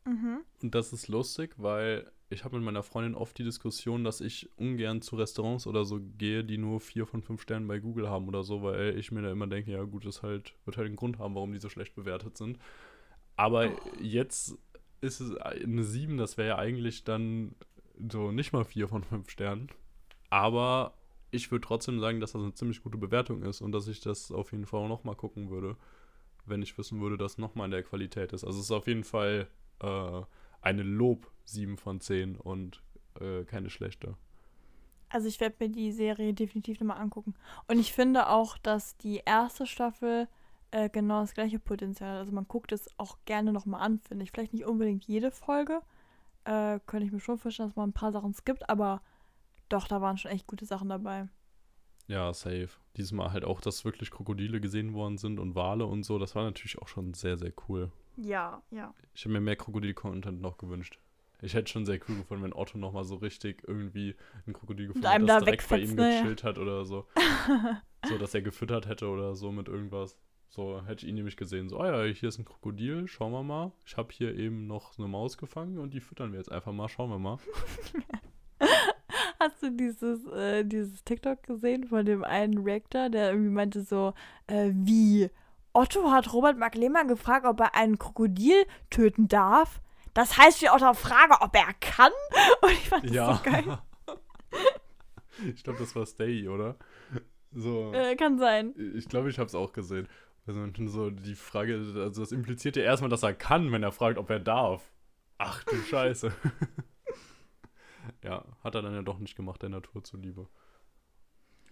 [0.05, 0.41] Mhm.
[0.61, 4.49] Und das ist lustig, weil ich habe mit meiner Freundin oft die Diskussion, dass ich
[4.57, 8.27] ungern zu Restaurants oder so gehe, die nur 4 von 5 Sternen bei Google haben
[8.27, 10.95] oder so, weil ich mir da immer denke, ja gut, das halt, wird halt einen
[10.95, 12.57] Grund haben, warum die so schlecht bewertet sind.
[13.35, 13.69] Aber
[14.01, 14.57] jetzt
[15.01, 17.55] ist es eine 7, das wäre ja eigentlich dann
[18.11, 19.69] so nicht mal 4 von 5 Sternen.
[20.29, 20.93] Aber
[21.31, 24.31] ich würde trotzdem sagen, dass das eine ziemlich gute Bewertung ist und dass ich das
[24.31, 25.75] auf jeden Fall auch nochmal gucken würde,
[26.45, 28.43] wenn ich wissen würde, dass nochmal in der Qualität ist.
[28.43, 29.47] Also es ist auf jeden Fall
[29.79, 30.21] äh,
[30.63, 32.81] eine Lob 7 von 10 und
[33.19, 34.15] äh, keine schlechte.
[35.09, 37.35] Also ich werde mir die Serie definitiv nochmal angucken.
[37.67, 40.27] Und ich finde auch, dass die erste Staffel
[40.71, 42.19] äh, genau das gleiche Potenzial hat.
[42.19, 44.31] Also man guckt es auch gerne nochmal an, finde ich.
[44.31, 45.81] Vielleicht nicht unbedingt jede Folge.
[46.45, 49.01] Äh, könnte ich mir schon vorstellen, dass man ein paar Sachen skippt, aber
[49.69, 51.29] doch, da waren schon echt gute Sachen dabei.
[52.07, 52.69] Ja, safe.
[52.97, 56.19] Diesmal halt auch, dass wirklich Krokodile gesehen worden sind und Wale und so.
[56.19, 57.91] Das war natürlich auch schon sehr, sehr cool.
[58.17, 58.93] Ja, ja.
[59.13, 60.99] Ich habe mir mehr Krokodil-Content noch gewünscht.
[61.41, 64.15] Ich hätte schon sehr cool gefunden, wenn Otto nochmal so richtig irgendwie
[64.47, 66.21] ein Krokodil gefunden hat, das da direkt bei ihm ne?
[66.21, 67.05] gechillt hat oder so.
[68.07, 70.17] so, dass er gefüttert hätte oder so mit irgendwas.
[70.47, 71.67] So hätte ich ihn nämlich gesehen.
[71.67, 73.71] So, oh ja, hier ist ein Krokodil, schauen wir mal.
[73.85, 76.87] Ich habe hier eben noch eine Maus gefangen und die füttern wir jetzt einfach mal,
[76.87, 77.39] schauen wir mal.
[79.39, 84.13] Hast du dieses, äh, dieses TikTok gesehen von dem einen Reactor, der irgendwie meinte so,
[84.47, 85.29] äh, wie?
[85.73, 89.81] Otto hat Robert Mark Lehmann gefragt, ob er einen Krokodil töten darf.
[90.13, 92.11] Das heißt, wir Otto frage, ob er kann.
[92.61, 93.35] Und ich fand das Ja.
[93.35, 93.79] so geil.
[95.53, 96.77] ich glaube, das war Stay, oder?
[97.51, 97.91] So.
[97.93, 98.73] Äh, kann sein.
[98.95, 100.07] Ich glaube, ich habe es auch gesehen.
[100.45, 104.17] Also so die Frage, also das impliziert ja erstmal, dass er kann, wenn er fragt,
[104.17, 104.91] ob er darf.
[105.37, 106.33] Ach du Scheiße.
[108.23, 110.47] ja, hat er dann ja doch nicht gemacht, der Natur zuliebe.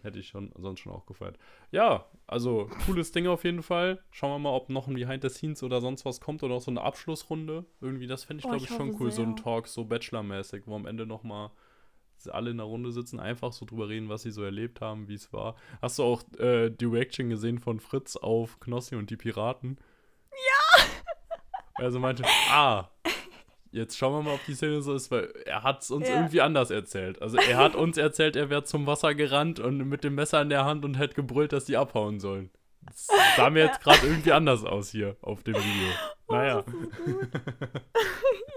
[0.01, 1.37] Hätte ich schon, sonst schon auch gefeiert.
[1.71, 4.03] Ja, also cooles Ding auf jeden Fall.
[4.11, 6.61] Schauen wir mal, ob noch ein Behind the Scenes oder sonst was kommt oder auch
[6.61, 7.65] so eine Abschlussrunde.
[7.81, 9.11] Irgendwie, das fände ich, Oh, glaube ich ich, schon cool.
[9.11, 9.43] So ein sehr.
[9.43, 11.51] Talk, so Bachelor-mäßig, wo am Ende nochmal
[12.29, 15.15] alle in der Runde sitzen, einfach so drüber reden, was sie so erlebt haben, wie
[15.15, 15.55] es war.
[15.81, 19.77] Hast du auch äh, die Reaction gesehen von Fritz auf Knossi und die Piraten?
[20.31, 20.83] Ja!
[21.75, 22.89] Also meinte, ah,
[23.71, 26.15] jetzt schauen wir mal, ob die Szene so ist, weil er hat es uns Ja.
[26.15, 27.21] irgendwie anders erzählt.
[27.21, 30.49] Also er hat uns erzählt, er wäre zum Wasser gerannt und mit dem Messer in
[30.49, 32.49] der Hand und hätte gebrüllt, dass die abhauen sollen.
[32.87, 33.07] Das
[33.37, 35.89] sah mir jetzt gerade irgendwie anders aus hier auf dem Video.
[36.29, 36.63] Naja.
[36.63, 38.50] Ja, ich habe mich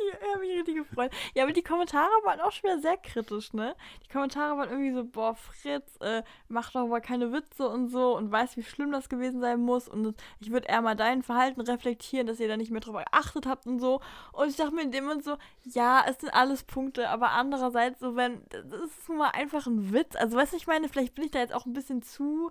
[0.54, 1.10] richtig gefreut.
[1.34, 3.74] Ja, aber die Kommentare waren auch schon wieder sehr kritisch, ne?
[4.04, 8.16] Die Kommentare waren irgendwie so, boah, Fritz, äh, mach doch mal keine Witze und so
[8.16, 11.60] und weiß, wie schlimm das gewesen sein muss und ich würde eher mal dein Verhalten
[11.60, 14.00] reflektieren, dass ihr da nicht mehr drauf geachtet habt und so.
[14.32, 18.00] Und ich dachte mir in dem Moment so, ja, es sind alles Punkte, aber andererseits
[18.00, 20.16] so, wenn, das ist nun mal einfach ein Witz.
[20.16, 22.50] Also, weißt du, ich meine, vielleicht bin ich da jetzt auch ein bisschen zu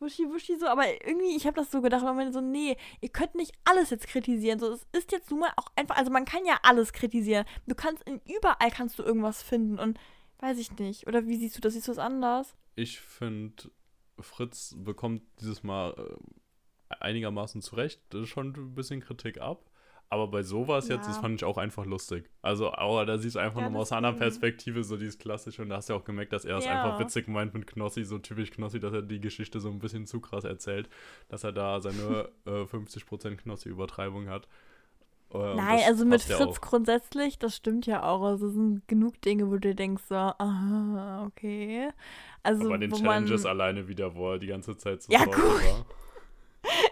[0.00, 3.08] wuschi wuschi so, aber irgendwie, ich habe das so gedacht, weil man so, nee, ihr
[3.08, 4.58] könnt nicht alles jetzt kritisieren.
[4.58, 7.44] So, es ist jetzt nun mal auch einfach, also man kann ja alles kritisieren.
[7.66, 9.98] Du kannst in überall kannst du irgendwas finden und
[10.38, 11.06] weiß ich nicht.
[11.06, 11.74] Oder wie siehst du das?
[11.74, 12.54] Siehst du das anders?
[12.74, 13.70] Ich finde,
[14.18, 19.70] Fritz bekommt dieses Mal äh, einigermaßen zurecht schon ein bisschen Kritik ab.
[20.08, 21.12] Aber bei sowas jetzt, Ja.
[21.12, 22.30] das fand ich auch einfach lustig.
[22.40, 24.12] Also, aber da siehst du einfach Ja, nochmal aus einer.
[24.12, 26.72] Perspektive so dieses Klassische und da hast du ja auch gemerkt, dass er es Ja.
[26.72, 30.06] einfach witzig meint mit Knossi, so typisch Knossi, dass er die Geschichte so ein bisschen
[30.06, 30.88] zu krass erzählt,
[31.28, 34.46] dass er da seine äh, 50% Knossi-Übertreibung hat.
[35.34, 36.60] Äh, Nein, also mit Fritz auch.
[36.60, 38.22] grundsätzlich, das stimmt ja auch.
[38.22, 41.88] Also es sind genug Dinge, wo du denkst, so, aha, okay.
[42.44, 45.24] Also, Aber den wo Challenges man, alleine wieder, wo er die ganze Zeit so Ja,
[45.24, 45.34] gut.
[45.36, 45.84] war.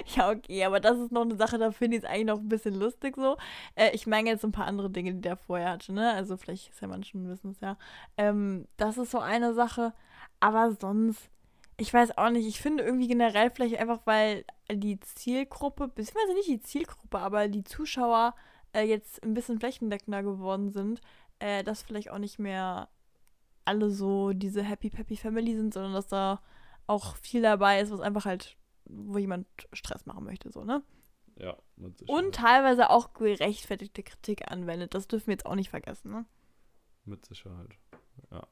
[0.17, 2.49] Ja, okay, aber das ist noch eine Sache, da finde ich es eigentlich noch ein
[2.49, 3.37] bisschen lustig so.
[3.75, 6.13] Äh, ich meine jetzt ein paar andere Dinge, die der vorher hatte, ne?
[6.13, 7.77] Also vielleicht ist ja manchen wissen es ja.
[8.17, 9.95] Ähm, das ist so eine Sache.
[10.41, 11.31] Aber sonst,
[11.79, 16.49] ich weiß auch nicht, ich finde irgendwie generell vielleicht einfach, weil die Zielgruppe, beziehungsweise nicht
[16.49, 18.35] die Zielgruppe, aber die Zuschauer
[18.75, 21.01] äh, jetzt ein bisschen flächendeckender geworden sind,
[21.39, 22.89] äh, dass vielleicht auch nicht mehr
[23.65, 26.41] alle so diese Happy Peppy Family sind, sondern dass da
[26.87, 30.83] auch viel dabei ist, was einfach halt, wo jemand Stress machen möchte, so, ne?
[31.37, 32.25] Ja, mit Sicherheit.
[32.25, 34.95] Und teilweise auch gerechtfertigte Kritik anwendet.
[34.95, 36.25] Das dürfen wir jetzt auch nicht vergessen, ne?
[37.05, 37.71] Mit Sicherheit.
[38.31, 38.47] Ja.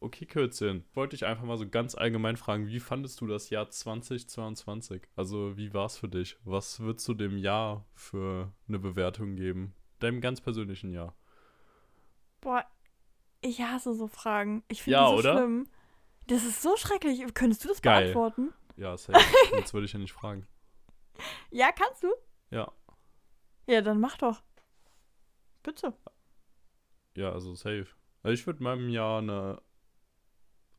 [0.00, 0.84] Okay, Kürzchen.
[0.94, 5.02] Wollte ich einfach mal so ganz allgemein fragen, wie fandest du das Jahr 2022?
[5.14, 6.36] Also, wie war es für dich?
[6.44, 9.74] Was würdest du dem Jahr für eine Bewertung geben?
[10.00, 11.14] Deinem ganz persönlichen Jahr.
[12.40, 12.64] Boah,
[13.40, 14.64] Ich hasse so Fragen.
[14.68, 15.36] Ich finde Ja, die so oder?
[15.38, 15.68] schlimm.
[16.26, 17.22] Das ist so schrecklich.
[17.34, 18.02] Könntest du das Geil.
[18.12, 18.52] beantworten?
[18.76, 19.18] Ja, safe.
[19.56, 20.46] Jetzt würde ich ja nicht fragen.
[21.50, 22.08] Ja, kannst du?
[22.50, 22.72] Ja.
[23.66, 24.42] Ja, dann mach doch.
[25.62, 25.92] Bitte.
[27.14, 27.86] Ja, also safe.
[28.22, 29.60] Also ich würde meinem Jahr eine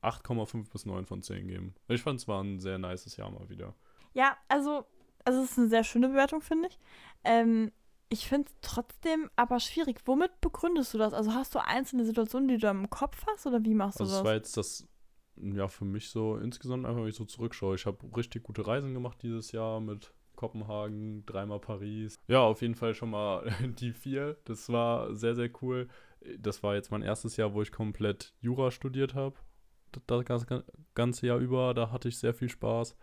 [0.01, 1.75] 8,5 bis 9 von 10 geben.
[1.87, 3.75] Ich fand es war ein sehr nices Jahr mal wieder.
[4.13, 4.85] Ja, also,
[5.23, 6.79] also es ist eine sehr schöne Bewertung, finde ich.
[7.23, 7.71] Ähm,
[8.09, 10.01] ich finde es trotzdem aber schwierig.
[10.05, 11.13] Womit begründest du das?
[11.13, 14.13] Also hast du einzelne Situationen, die du im Kopf hast oder wie machst du Also
[14.13, 14.25] es das?
[14.25, 14.87] war jetzt das,
[15.35, 17.75] ja, für mich so insgesamt einfach, wenn ich so zurückschaue.
[17.75, 22.17] Ich habe richtig gute Reisen gemacht dieses Jahr mit Kopenhagen, dreimal Paris.
[22.27, 24.37] Ja, auf jeden Fall schon mal die vier.
[24.45, 25.87] Das war sehr, sehr cool.
[26.39, 29.35] Das war jetzt mein erstes Jahr, wo ich komplett Jura studiert habe.
[30.07, 30.25] Das
[30.95, 32.95] ganze- Jahr über, da hatte ich sehr viel Spaß.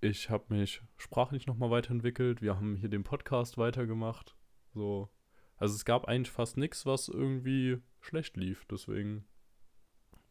[0.00, 2.42] Ich habe mich sprachlich nochmal weiterentwickelt.
[2.42, 4.36] Wir haben hier den Podcast weitergemacht.
[4.74, 5.08] So.
[5.56, 8.66] Also es gab eigentlich fast nichts, was irgendwie schlecht lief.
[8.66, 9.24] Deswegen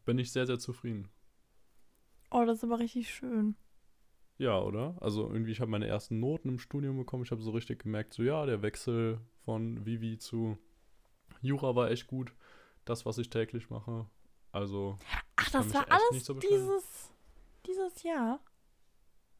[0.04, 1.08] bin ich sehr, sehr zufrieden.
[2.30, 3.56] Oh, das ist aber richtig schön.
[4.38, 4.96] Ja, oder?
[5.00, 7.22] Also irgendwie, ich habe meine ersten Noten im Studium bekommen.
[7.22, 10.58] Ich habe so richtig gemerkt, so ja, der Wechsel von Vivi zu
[11.40, 12.32] Jura war echt gut.
[12.84, 14.06] Das, was ich täglich mache.
[14.52, 14.98] Also,
[15.36, 17.10] Ach, das war alles so dieses,
[17.66, 18.40] dieses Jahr.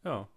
[0.02, 0.28] ja.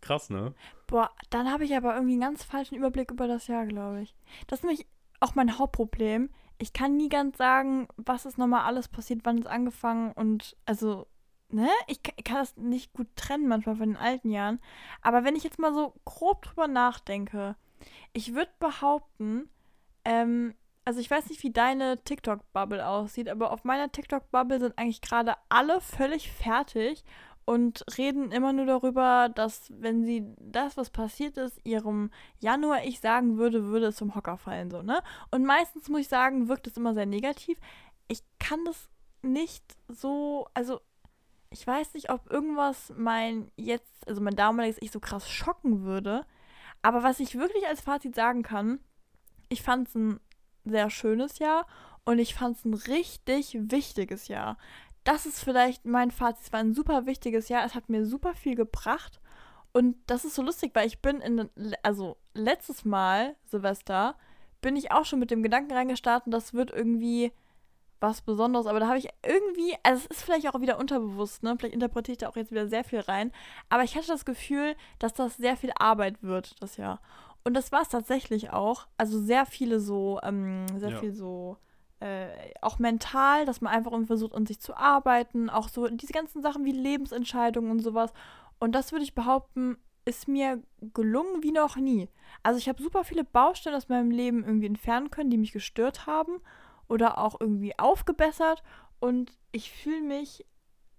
[0.00, 0.52] Krass, ne?
[0.88, 4.16] Boah, dann habe ich aber irgendwie einen ganz falschen Überblick über das Jahr, glaube ich.
[4.48, 4.84] Das ist nämlich
[5.20, 6.28] auch mein Hauptproblem.
[6.62, 11.08] Ich kann nie ganz sagen, was ist nochmal alles passiert, wann es angefangen und also,
[11.48, 11.68] ne?
[11.88, 14.60] Ich ich kann das nicht gut trennen manchmal von den alten Jahren.
[15.00, 17.56] Aber wenn ich jetzt mal so grob drüber nachdenke,
[18.12, 19.50] ich würde behaupten,
[20.04, 20.54] ähm,
[20.84, 25.34] also ich weiß nicht, wie deine TikTok-Bubble aussieht, aber auf meiner TikTok-Bubble sind eigentlich gerade
[25.48, 27.02] alle völlig fertig
[27.44, 33.36] und reden immer nur darüber, dass wenn sie das, was passiert ist, ihrem Januar-Ich sagen
[33.38, 35.00] würde, würde es zum Hocker fallen, so, ne?
[35.30, 37.58] Und meistens, muss ich sagen, wirkt es immer sehr negativ.
[38.08, 38.88] Ich kann das
[39.22, 40.80] nicht so, also
[41.50, 46.24] ich weiß nicht, ob irgendwas mein jetzt, also mein damaliges Ich so krass schocken würde,
[46.82, 48.80] aber was ich wirklich als Fazit sagen kann,
[49.48, 50.20] ich fand es ein
[50.64, 51.66] sehr schönes Jahr
[52.04, 54.56] und ich fand es ein richtig wichtiges Jahr
[55.04, 56.46] das ist vielleicht mein Fazit.
[56.46, 57.64] Es war ein super wichtiges Jahr.
[57.64, 59.20] Es hat mir super viel gebracht.
[59.72, 61.48] Und das ist so lustig, weil ich bin in,
[61.82, 64.16] also letztes Mal, Silvester,
[64.60, 67.32] bin ich auch schon mit dem Gedanken reingestartet, das wird irgendwie
[68.00, 68.66] was Besonderes.
[68.66, 71.56] Aber da habe ich irgendwie, also es ist vielleicht auch wieder unterbewusst, ne?
[71.58, 73.32] Vielleicht interpretiere ich da auch jetzt wieder sehr viel rein.
[73.70, 77.00] Aber ich hatte das Gefühl, dass das sehr viel Arbeit wird, das Jahr.
[77.44, 78.86] Und das war es tatsächlich auch.
[78.98, 80.98] Also sehr viele so, ähm, sehr Ja.
[80.98, 81.56] viel so
[82.02, 82.28] äh,
[82.60, 86.64] auch mental, dass man einfach versucht, an sich zu arbeiten, auch so diese ganzen Sachen
[86.64, 88.12] wie Lebensentscheidungen und sowas.
[88.58, 90.60] Und das würde ich behaupten, ist mir
[90.94, 92.08] gelungen wie noch nie.
[92.42, 96.06] Also ich habe super viele Baustellen aus meinem Leben irgendwie entfernen können, die mich gestört
[96.06, 96.40] haben
[96.88, 98.64] oder auch irgendwie aufgebessert.
[98.98, 100.44] Und ich fühle mich,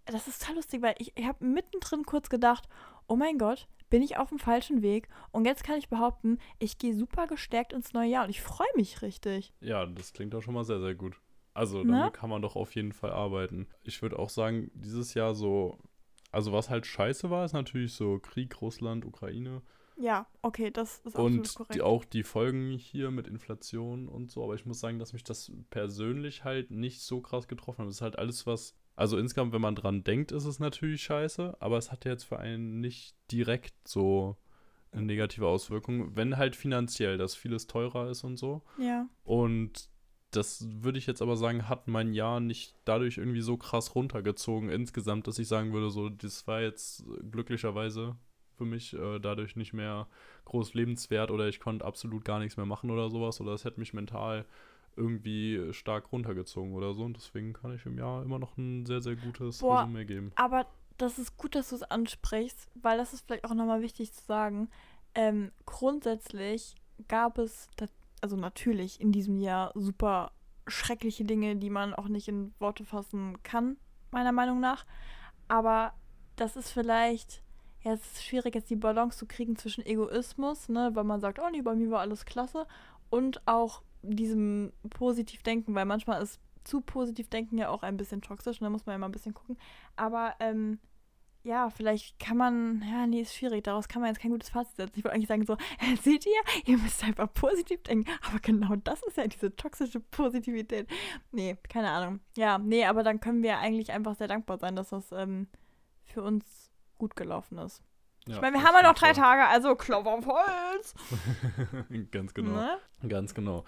[0.06, 2.68] das ist total lustig, weil ich, ich habe mittendrin kurz gedacht,
[3.08, 5.08] oh mein Gott, bin ich auf dem falschen Weg.
[5.32, 8.68] Und jetzt kann ich behaupten, ich gehe super gestärkt ins neue Jahr und ich freue
[8.76, 9.54] mich richtig.
[9.60, 11.20] Ja, das klingt doch schon mal sehr, sehr gut.
[11.54, 11.92] Also, Ne?
[11.98, 13.68] damit kann man doch auf jeden Fall arbeiten.
[13.84, 15.78] Ich würde auch sagen, dieses Jahr so,
[16.32, 19.62] also was halt scheiße war, ist natürlich so Krieg, Russland, Ukraine.
[19.96, 21.76] Ja, okay, das ist absolut Und korrekt.
[21.76, 24.44] die, auch die Folgen hier mit Inflation und so.
[24.44, 27.90] Aber ich muss sagen, dass mich das persönlich halt nicht so krass getroffen hat.
[27.90, 28.76] Es ist halt alles, was.
[28.96, 31.58] Also insgesamt, wenn man dran denkt, ist es natürlich scheiße.
[31.60, 34.38] Aber es hat ja jetzt für einen nicht direkt so
[34.92, 36.16] eine negative Auswirkung.
[36.16, 38.64] Wenn halt finanziell, dass vieles teurer ist und so.
[38.78, 39.08] ja.
[39.24, 39.90] Und
[40.36, 44.70] das würde ich jetzt aber sagen, hat mein Jahr nicht dadurch irgendwie so krass runtergezogen
[44.70, 48.16] insgesamt, dass ich sagen würde, so, das war jetzt glücklicherweise
[48.56, 50.08] für mich äh, dadurch nicht mehr
[50.46, 53.80] groß lebenswert oder ich konnte absolut gar nichts mehr machen oder sowas oder es hätte
[53.80, 54.46] mich mental
[54.96, 59.02] irgendwie stark runtergezogen oder so und deswegen kann ich im Jahr immer noch ein sehr,
[59.02, 59.82] sehr gutes Boah.
[59.82, 60.32] Resümee geben.
[60.36, 60.66] Aber
[60.98, 64.24] das ist gut, dass du es ansprichst, weil das ist vielleicht auch nochmal wichtig zu
[64.24, 64.70] sagen.
[65.16, 66.76] Ähm, grundsätzlich
[67.08, 67.70] gab es,
[68.22, 70.32] also natürlich in diesem Jahr super
[70.68, 73.78] schreckliche Dinge, die man auch nicht in Worte fassen kann,
[74.12, 74.86] meiner Meinung nach.
[75.48, 75.94] Aber
[76.36, 77.44] das ist vielleicht,
[77.82, 81.40] ja, es ist schwierig, jetzt die Balance zu kriegen zwischen Egoismus, ne, weil man sagt,
[81.40, 82.66] oh nee, bei mir war alles klasse,
[83.10, 88.60] und auch diesem Positivdenken, weil manchmal ist zu positiv denken ja auch ein bisschen toxisch,
[88.60, 89.58] und da muss man ja mal ein bisschen gucken.
[89.96, 90.80] Aber ähm,
[91.44, 94.78] ja, vielleicht kann man, ja, nee, ist schwierig, daraus kann man jetzt kein gutes Fazit
[94.78, 94.94] setzen.
[94.96, 95.58] Ich wollte eigentlich sagen so,
[96.02, 100.90] seht ihr, ihr müsst einfach positiv denken, aber genau das ist ja diese toxische Positivität.
[101.32, 102.22] Nee, keine Ahnung.
[102.38, 105.48] Ja, nee, aber dann können wir eigentlich einfach sehr dankbar sein, dass das ähm,
[106.06, 107.84] für uns gut gelaufen ist.
[108.26, 109.12] Ja, ich meine, wir haben ja noch drei.
[109.12, 110.96] Tage, also Klopf auf Holz.
[112.12, 112.54] Ganz genau.
[112.54, 112.78] Ne?
[113.10, 113.66] Ganz genau.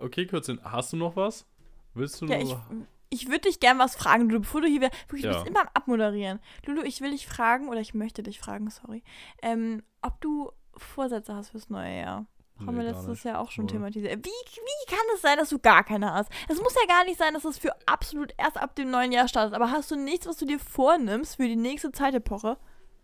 [0.00, 1.46] Okay, Kürzchen, hast du noch was?
[1.94, 2.62] Willst du Ja, nur.
[3.10, 5.34] ich, ich würde dich gern was fragen, Lulu, bevor du hier wär- wirklich, du Ja.
[5.34, 6.40] bist immer am Abmoderieren.
[6.66, 9.02] Lulu, ich will dich fragen, oder ich möchte dich fragen, sorry,
[9.42, 12.26] ähm, ob du Vorsätze hast fürs neue Jahr.
[12.60, 13.22] Haben Nee, wir letztes.
[13.22, 13.72] Jahr auch schon Null.
[13.74, 14.16] thematisiert.
[14.24, 16.28] Wie, wie kann es sein, dass du gar keine hast?
[16.48, 19.28] Es muss ja gar nicht sein, dass es für absolut erst ab dem neuen Jahr
[19.28, 19.54] startet.
[19.54, 22.56] Aber hast du nichts, was du dir vornimmst für die nächste Zeitepoche?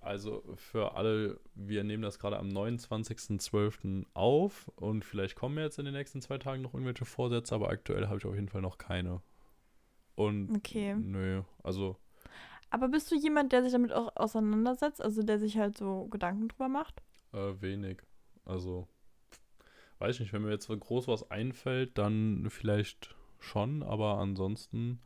[0.04, 4.06] Also für alle, wir nehmen das gerade am 29.12.
[4.14, 8.06] auf und vielleicht kommen jetzt in den nächsten zwei Tagen noch irgendwelche Vorsätze, aber aktuell
[8.08, 9.22] habe ich auf jeden Fall noch keine.
[10.16, 10.96] Und Okay.
[10.96, 11.96] nö, also
[12.70, 15.00] Aber bist du jemand, der sich damit auch auseinandersetzt?
[15.02, 17.02] Also der sich halt so Gedanken drüber macht?
[17.32, 18.02] äh, wenig.
[18.44, 18.88] Also
[19.98, 25.00] weiß ich nicht, wenn mir jetzt so groß was einfällt, dann vielleicht schon, aber ansonsten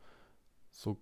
[0.71, 1.01] so,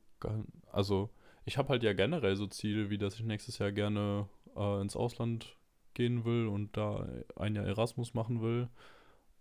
[0.72, 1.10] also
[1.46, 4.96] ich habe halt ja generell so Ziele, wie dass ich nächstes Jahr gerne äh, ins
[4.96, 5.56] Ausland
[5.94, 8.68] gehen will und da ein Jahr Erasmus machen will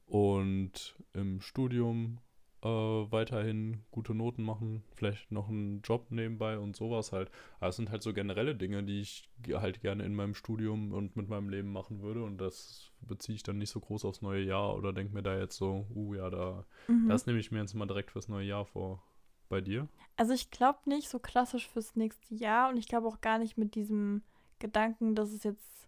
[0.06, 2.20] und im Studium
[2.64, 7.30] äh, weiterhin gute Noten machen, vielleicht noch einen Job nebenbei und sowas halt.
[7.60, 11.16] Aber es sind halt so generelle Dinge, die ich halt gerne in meinem Studium und
[11.16, 14.44] mit meinem Leben machen würde und das beziehe ich dann nicht so groß aufs neue
[14.44, 17.10] Jahr oder denke mir da jetzt so, uh ja, da, Mhm.
[17.10, 19.04] das nehme ich mir jetzt mal direkt fürs neue Jahr vor.
[19.50, 19.88] Bei dir?
[20.18, 23.58] Also ich glaube nicht so klassisch fürs nächste Jahr und ich glaube auch gar nicht
[23.58, 24.22] mit diesem
[24.60, 25.88] Gedanken, dass es jetzt,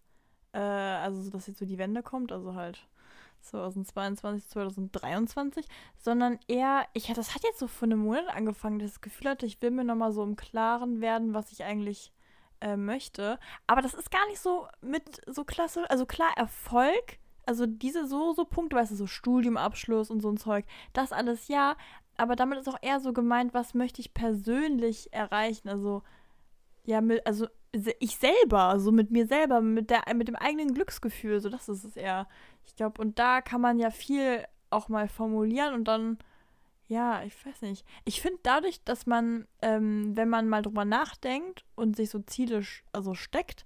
[0.52, 2.86] äh, also so, dass jetzt so die Wende kommt, also halt
[3.42, 5.66] 2022, 2023,
[5.98, 9.30] sondern eher, ich das hat jetzt so vor einem Monat angefangen, dass ich das Gefühl
[9.30, 12.12] hatte, ich will mir nochmal so im Klaren werden, was ich eigentlich
[12.62, 13.40] äh, möchte.
[13.66, 18.34] Aber das ist gar nicht so mit so klassisch, also klar, Erfolg, also diese so,
[18.34, 21.78] so Punkte, weißt du, so Studiumabschluss und so ein Zeug, das alles ja,
[22.18, 25.70] aber damit ist auch eher so gemeint, was möchte ich persönlich erreichen?
[25.70, 26.04] Also,
[26.86, 27.48] ja, mit, also
[28.00, 31.84] ich selber, so mit mir selber, mit, der, mit dem eigenen Glücksgefühl, so das ist
[31.84, 32.28] es eher.
[32.66, 36.18] Ich glaube, und da kann man ja viel auch mal formulieren und dann,
[36.88, 37.86] ja, ich weiß nicht.
[38.06, 42.60] Ich finde dadurch, dass man, ähm, wenn man mal drüber nachdenkt und sich so Ziele
[42.60, 43.66] sch- also steckt,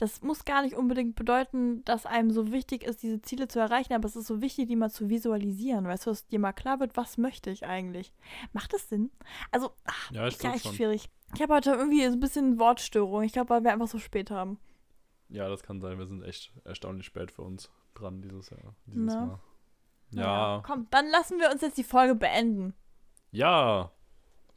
[0.00, 3.92] das muss gar nicht unbedingt bedeuten, dass einem so wichtig ist, diese Ziele zu erreichen,
[3.92, 6.80] aber es ist so wichtig, die mal zu visualisieren, weißt du, dass dir mal klar
[6.80, 8.12] wird, was möchte ich eigentlich.
[8.54, 9.10] Macht das Sinn?
[9.50, 10.72] Also, ach, Ja, ja, ist schon.
[10.74, 11.10] schwierig.
[11.34, 13.22] Ich habe heute irgendwie so ein bisschen Wortstörung.
[13.24, 14.58] Ich glaube, weil wir einfach so spät haben.
[15.28, 15.98] Ja, das kann sein.
[15.98, 18.74] Wir sind echt erstaunlich spät für uns dran dieses Jahr.
[18.86, 19.26] Dieses Na.
[19.26, 19.40] Mal.
[20.12, 20.26] Naja,
[20.56, 20.62] Ja.
[20.66, 22.74] Komm, dann lassen wir uns jetzt die Folge beenden.
[23.30, 23.92] Ja.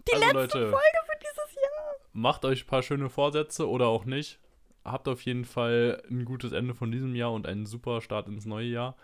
[0.07, 1.95] Die also, letzte Leute, Folge für dieses Jahr.
[2.13, 4.39] macht euch ein paar schöne Vorsätze oder auch nicht.
[4.85, 8.45] Habt auf jeden Fall ein gutes Ende von diesem Jahr und einen super Start ins
[8.45, 8.95] neue Jahr.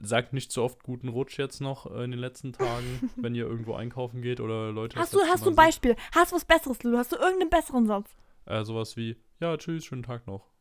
[0.00, 3.46] Sagt nicht zu oft guten Rutsch jetzt noch äh, in den letzten Tagen, wenn ihr
[3.46, 4.98] irgendwo einkaufen geht oder Leute.
[4.98, 5.96] Hast du, hast du ein Beispiel?
[6.14, 6.96] Hast du was Besseres, Lulu?
[6.98, 8.10] Hast du irgendeinen besseren Satz?
[8.46, 10.51] Äh, sowas wie, ja, tschüss, schönen Tag noch.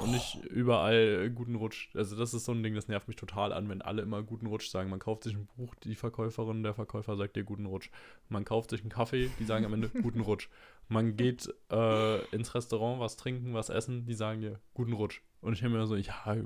[0.00, 1.90] Und nicht überall guten Rutsch.
[1.94, 4.46] Also das ist so ein Ding, das nervt mich total an, wenn alle immer guten
[4.46, 4.88] Rutsch sagen.
[4.88, 7.90] Man kauft sich ein Buch, die Verkäuferin, der Verkäufer sagt dir guten Rutsch.
[8.30, 10.48] Man kauft sich einen Kaffee, die sagen am Ende guten Rutsch.
[10.88, 15.20] Man geht äh, ins Restaurant, was trinken, was essen, die sagen dir guten Rutsch.
[15.42, 16.36] Und ich denke mir so, ja,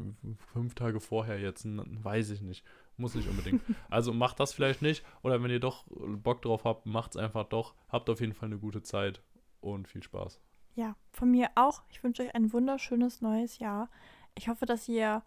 [0.53, 2.65] fünf Tage vorher jetzt, weiß ich nicht.
[2.97, 3.63] Muss nicht unbedingt.
[3.91, 5.05] Also macht das vielleicht nicht.
[5.23, 7.75] Oder wenn ihr doch Bock drauf habt, macht's einfach doch.
[7.91, 9.23] Habt auf jeden Fall eine gute Zeit
[9.61, 10.41] und viel Spaß.
[10.77, 11.83] Ja, von mir auch.
[11.89, 13.89] Ich wünsche euch ein wunderschönes neues Jahr.
[14.35, 15.23] Ich hoffe, dass ihr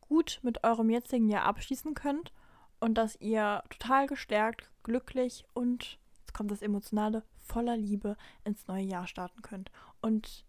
[0.00, 2.32] gut mit eurem jetzigen Jahr abschließen könnt
[2.80, 8.84] und dass ihr total gestärkt, glücklich und, jetzt kommt das Emotionale, voller Liebe ins neue
[8.84, 9.70] Jahr starten könnt.
[10.00, 10.46] Und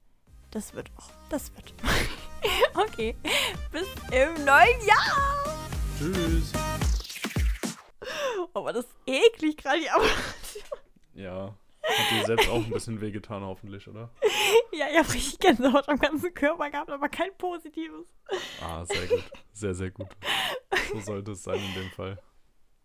[0.52, 1.12] das wird auch.
[1.30, 1.74] Das wird.
[2.76, 3.14] okay,
[3.74, 5.44] bis im neuen Jahr.
[6.00, 6.54] Tschüss.
[8.54, 10.64] Oh, war das eklig gerade, die Abmoderation.
[11.14, 11.54] Ja.
[11.88, 14.10] Hat dir selbst auch ein bisschen wehgetan, hoffentlich, oder?
[14.74, 18.06] Ja, ich habe richtig Gänsehaut am ganzen Körper gehabt, aber kein positives.
[18.62, 19.24] Ah, sehr gut.
[19.54, 20.08] Sehr, sehr gut.
[20.92, 22.20] So sollte es sein in dem Fall.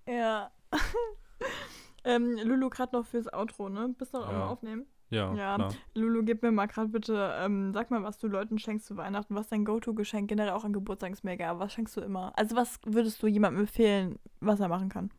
[0.07, 0.53] Ja.
[2.05, 3.93] ähm, Lulu, gerade noch fürs Outro, ne?
[3.99, 4.43] Bist du noch Ja.
[4.43, 4.87] am Aufnehmen?
[5.09, 5.57] Ja, Ja.
[5.57, 5.75] klar.
[5.95, 9.35] Lulu, gib mir mal gerade bitte, ähm, sag mal, was du Leuten schenkst zu Weihnachten.
[9.35, 10.29] Was ist dein Go-To-Geschenk?
[10.29, 11.59] Generell auch an Geburtstag ist mir egal.
[11.59, 12.33] Was schenkst du immer?
[12.39, 15.11] Also, was würdest du jemandem empfehlen, was er machen kann?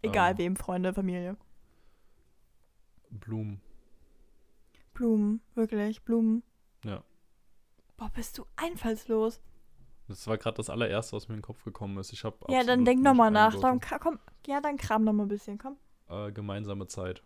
[0.00, 0.38] Egal Ähm.
[0.38, 1.36] wem, Freunde, Familie.
[3.10, 3.60] Blumen.
[4.94, 6.42] Blumen, wirklich, Blumen.
[6.84, 7.02] Ja.
[7.96, 9.40] Boah, bist du einfallslos.
[10.08, 12.12] Das war gerade das allererste, was mir in den Kopf gekommen ist.
[12.12, 13.58] Ich habe ja, dann denk nochmal nach.
[13.58, 15.76] Dann, komm, ja, dann kram noch mal ein bisschen, komm.
[16.08, 17.22] Äh, gemeinsame Zeit.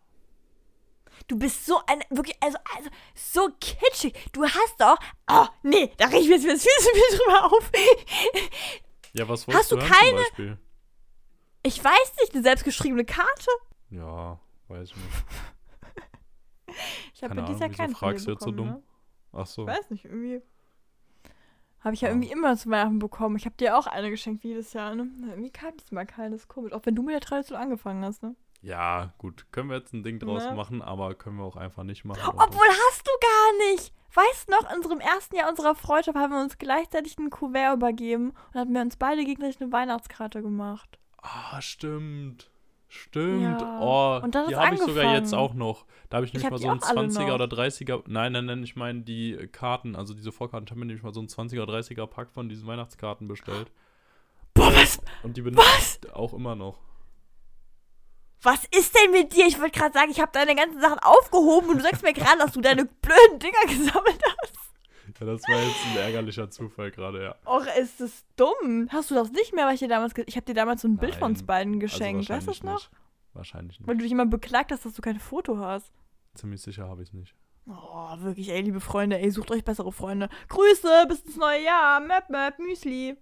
[1.27, 4.15] Du bist so ein, wirklich, also, also, so kitschig.
[4.33, 4.99] Du hast doch,
[5.31, 7.71] oh, nee, da ich mir jetzt viel zu viel drüber auf.
[9.15, 10.59] Ja, was Hast wolltest du du hören keine- zum Beispiel?
[11.63, 13.51] Ich weiß nicht, eine selbstgeschriebene Karte?
[13.91, 14.39] Ja,
[14.69, 15.07] weiß ich nicht.
[17.15, 18.67] Ich habe Keine ja dieses Jahr Ahnung, keinen fragst du jetzt so dumm?
[18.69, 18.83] Ne?
[19.33, 19.63] Ach so.
[19.63, 20.43] Ich weiß nicht, irgendwie.
[21.81, 22.15] Habe ich ja Ja.
[22.15, 23.37] irgendwie immer zu Weihnachten bekommen.
[23.37, 25.09] Ich habe dir auch eine geschenkt wie jedes Jahr, ne?
[25.29, 26.73] Irgendwie kam diesmal keines, komisch.
[26.73, 28.35] Auch wenn du mit der Tradition angefangen hast, ne?
[28.61, 30.55] Ja, gut, können wir jetzt ein Ding draus Ne?
[30.57, 32.21] machen, aber können wir auch einfach nicht machen.
[32.37, 33.93] Obwohl hast du gar nicht.
[34.15, 38.31] Weißt noch, in unserem ersten Jahr unserer Freundschaft haben wir uns gleichzeitig ein Kuvert übergeben
[38.53, 40.99] und hatten wir uns beide gegenseitig eine Weihnachtskarte gemacht.
[41.23, 42.51] Ah, stimmt.
[42.89, 43.61] Stimmt.
[43.61, 43.81] Ja.
[43.81, 45.85] Oh, Und das die habe ich sogar jetzt auch noch.
[46.09, 47.35] Da habe ich Ich nämlich hab mal so einen auch alle 20er noch.
[47.35, 48.03] oder 30er.
[48.07, 50.65] Nein, nein, nein, ich meine die Karten, also diese Vorkarten.
[50.67, 53.71] Ich habe mir nämlich mal so einen 20er, 30er Pack von diesen Weihnachtskarten bestellt.
[54.55, 55.67] Boah, was, Und die benutze
[56.03, 56.79] ich auch immer noch.
[58.43, 59.47] was ist denn mit dir?
[59.47, 62.39] Ich wollte gerade sagen, ich habe deine ganzen Sachen aufgehoben und du sagst mir gerade,
[62.39, 64.55] dass du deine blöden Dinger gesammelt hast.
[65.21, 67.35] Ja, das war jetzt ein ärgerlicher Zufall gerade, ja.
[67.47, 68.89] Och, ist das dumm.
[68.91, 70.97] Hast du das nicht mehr, weil ich dir damals, ich habe dir damals so ein
[70.99, 72.31] Bild von uns Nein, beiden geschenkt.
[72.31, 72.75] also weißt du das noch?
[72.75, 72.91] Nicht.
[73.35, 73.89] Wahrscheinlich nicht.
[73.89, 75.93] Weil du dich immer beklagt hast, dass du kein Foto hast.
[76.35, 77.35] Ziemlich sicher habe ich es nicht.
[77.67, 80.29] Oh, wirklich, ey, liebe Freunde, ey, sucht euch bessere Freunde.
[80.49, 82.01] Grüße, bis ins neue Jahr.
[82.01, 83.17] Möp, möp, Müsli.